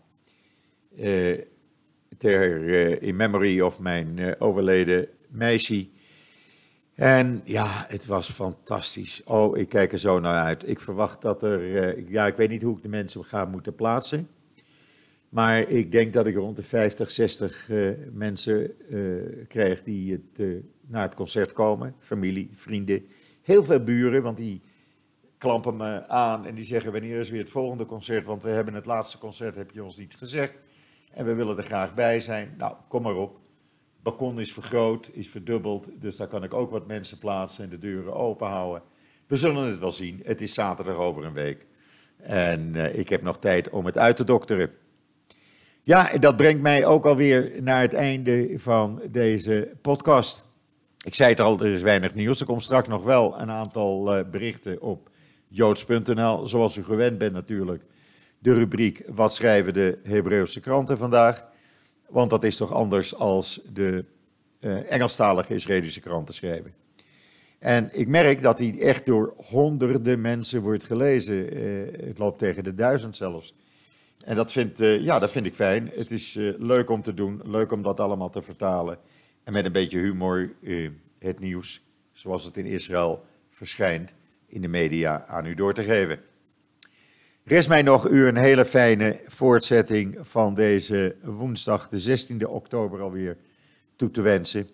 Uh, 0.96 1.40
ter, 2.18 3.02
in 3.02 3.16
memory 3.16 3.61
of 3.61 3.78
mijn 3.78 4.40
overleden 4.40 5.09
meisje. 5.28 5.88
En 6.94 7.42
ja, 7.44 7.85
het 7.88 8.07
was 8.07 8.30
fantastisch. 8.30 9.22
Oh, 9.24 9.57
ik 9.57 9.68
kijk 9.68 9.92
er 9.92 9.98
zo 9.98 10.20
naar 10.20 10.44
uit. 10.44 10.68
Ik 10.68 10.80
verwacht 10.80 11.20
dat 11.20 11.42
er, 11.42 11.62
ja, 12.11 12.26
ik 12.26 12.37
weet 12.37 12.50
niet 12.50 12.62
hoe 12.62 12.76
ik 12.76 12.83
de 12.83 12.88
mensen 12.88 13.24
ga 13.24 13.44
moeten 13.44 13.74
plaatsen. 13.74 14.28
Maar 15.35 15.68
ik 15.68 15.92
denk 15.92 16.12
dat 16.12 16.27
ik 16.27 16.35
rond 16.35 16.57
de 16.57 16.62
50, 16.62 17.11
60 17.11 17.68
uh, 17.68 17.90
mensen 18.12 18.73
uh, 18.88 19.47
krijg 19.49 19.83
die 19.83 20.12
het, 20.12 20.38
uh, 20.38 20.62
naar 20.87 21.03
het 21.03 21.14
concert 21.14 21.53
komen. 21.53 21.94
Familie, 21.99 22.51
vrienden, 22.53 23.07
heel 23.42 23.64
veel 23.64 23.81
buren, 23.81 24.23
want 24.23 24.37
die 24.37 24.61
klampen 25.38 25.77
me 25.77 26.09
aan 26.09 26.47
en 26.47 26.55
die 26.55 26.64
zeggen 26.64 26.92
wanneer 26.92 27.20
is 27.20 27.31
weer 27.31 27.40
het 27.40 27.51
volgende 27.51 27.87
concert, 27.87 28.25
want 28.25 28.42
we 28.42 28.49
hebben 28.49 28.75
het 28.75 28.87
laatste 28.87 29.18
concert, 29.18 29.57
heb 29.57 29.70
je 29.70 29.85
ons 29.85 29.97
niet 29.97 30.14
gezegd. 30.14 30.55
En 31.11 31.25
we 31.25 31.35
willen 31.35 31.57
er 31.57 31.64
graag 31.64 31.94
bij 31.94 32.20
zijn. 32.20 32.55
Nou, 32.59 32.75
kom 32.88 33.03
maar 33.03 33.16
op. 33.16 33.35
Het 33.35 34.03
balkon 34.03 34.40
is 34.40 34.53
vergroot, 34.53 35.11
is 35.12 35.29
verdubbeld, 35.29 35.90
dus 35.99 36.16
daar 36.16 36.29
kan 36.29 36.44
ik 36.44 36.55
ook 36.55 36.70
wat 36.70 36.87
mensen 36.87 37.18
plaatsen 37.18 37.64
en 37.64 37.70
de 37.70 37.79
deuren 37.79 38.14
open 38.14 38.47
houden. 38.47 38.83
We 39.27 39.37
zullen 39.37 39.64
het 39.64 39.79
wel 39.79 39.92
zien. 39.92 40.20
Het 40.25 40.40
is 40.40 40.55
zaterdag 40.55 40.97
over 40.97 41.25
een 41.25 41.33
week. 41.33 41.66
En 42.16 42.75
ik 42.99 43.09
heb 43.09 43.23
nog 43.23 43.38
tijd 43.38 43.70
om 43.70 43.87
het 43.87 43.99
uit 43.99 44.16
te 44.16 44.25
dokteren. 44.25 44.70
Ja, 45.87 46.11
en 46.11 46.20
dat 46.20 46.37
brengt 46.37 46.62
mij 46.62 46.87
ook 46.87 47.07
alweer 47.07 47.53
naar 47.62 47.81
het 47.81 47.92
einde 47.92 48.53
van 48.57 49.03
deze 49.11 49.70
podcast. 49.83 50.47
Ik 51.05 51.14
zei 51.14 51.31
het 51.31 51.40
al, 51.40 51.61
er 51.61 51.73
is 51.73 51.83
weinig 51.83 52.14
nieuws. 52.14 52.40
Er 52.40 52.47
komt 52.47 52.62
straks 52.62 52.88
nog 52.88 53.03
wel 53.03 53.40
een 53.40 53.51
aantal 53.51 54.18
uh, 54.18 54.25
berichten 54.31 54.81
op 54.81 55.11
joods.nl, 55.49 56.47
zoals 56.47 56.77
u 56.77 56.85
gewend 56.85 57.18
bent 57.18 57.33
natuurlijk. 57.33 57.83
De 58.38 58.53
rubriek 58.53 59.03
Wat 59.09 59.35
schrijven 59.35 59.73
de 59.73 59.99
Hebreeuwse 60.03 60.61
kranten 60.61 60.99
vandaag? 60.99 61.44
Want 62.09 62.31
dat 62.31 62.44
is 62.44 62.57
toch 62.57 62.73
anders 62.73 63.14
als 63.14 63.61
de 63.73 64.05
uh, 64.61 64.92
Engelstalige 64.92 65.55
Israëlische 65.55 66.01
kranten 66.01 66.35
schrijven. 66.35 66.75
En 67.59 67.88
ik 67.92 68.09
merk 68.09 68.42
dat 68.42 68.59
die 68.59 68.81
echt 68.81 69.07
door 69.07 69.35
honderden 69.37 70.20
mensen 70.20 70.62
wordt 70.62 70.85
gelezen. 70.85 71.62
Uh, 71.62 72.07
het 72.07 72.18
loopt 72.18 72.38
tegen 72.38 72.64
de 72.64 72.75
duizend 72.75 73.16
zelfs. 73.16 73.55
En 74.25 74.37
dat 74.37 74.53
vind, 74.53 74.81
uh, 74.81 75.01
ja, 75.01 75.19
dat 75.19 75.31
vind 75.31 75.47
ik 75.47 75.55
fijn. 75.55 75.91
Het 75.95 76.11
is 76.11 76.37
uh, 76.37 76.55
leuk 76.59 76.91
om 76.91 77.03
te 77.03 77.15
doen, 77.15 77.41
leuk 77.45 77.73
om 77.73 77.83
dat 77.83 78.01
allemaal 78.01 78.31
te 78.31 78.43
vertalen. 78.43 78.99
En 79.43 79.53
met 79.53 79.65
een 79.65 79.73
beetje 79.73 79.99
humor 79.99 80.53
uh, 80.61 80.91
het 81.19 81.41
nieuws, 81.41 81.83
zoals 82.13 82.45
het 82.45 82.57
in 82.57 82.67
Israël 82.67 83.25
verschijnt, 83.49 84.15
in 84.47 84.61
de 84.61 84.69
media 84.69 85.27
aan 85.27 85.47
u 85.47 85.55
door 85.55 85.75
te 85.75 85.83
geven. 85.83 86.21
Rest 87.45 87.69
mij 87.69 87.83
nog 87.83 88.09
u 88.09 88.27
een 88.27 88.37
hele 88.37 88.65
fijne 88.65 89.21
voortzetting 89.27 90.19
van 90.21 90.55
deze 90.55 91.17
woensdag, 91.23 91.89
de 91.89 92.19
16e 92.19 92.49
oktober 92.49 93.01
alweer, 93.01 93.37
toe 93.97 94.11
te 94.11 94.21
wensen. 94.21 94.69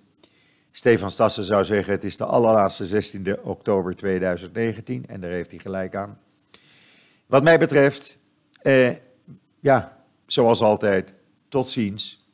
Stefan 0.70 1.10
Stassen 1.10 1.44
zou 1.44 1.64
zeggen, 1.64 1.92
het 1.92 2.04
is 2.04 2.16
de 2.16 2.24
allerlaatste 2.24 3.02
16e 3.02 3.42
oktober 3.42 3.96
2019 3.96 5.06
en 5.06 5.20
daar 5.20 5.30
heeft 5.30 5.50
hij 5.50 5.60
gelijk 5.60 5.94
aan. 5.94 6.18
Wat 7.26 7.42
mij 7.42 7.58
betreft... 7.58 8.18
Eh, 8.62 8.90
ja, 9.60 10.04
zoals 10.26 10.60
altijd, 10.60 11.14
tot 11.48 11.70
ziens, 11.70 12.26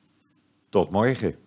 tot 0.69 0.91
morgen. 0.91 1.46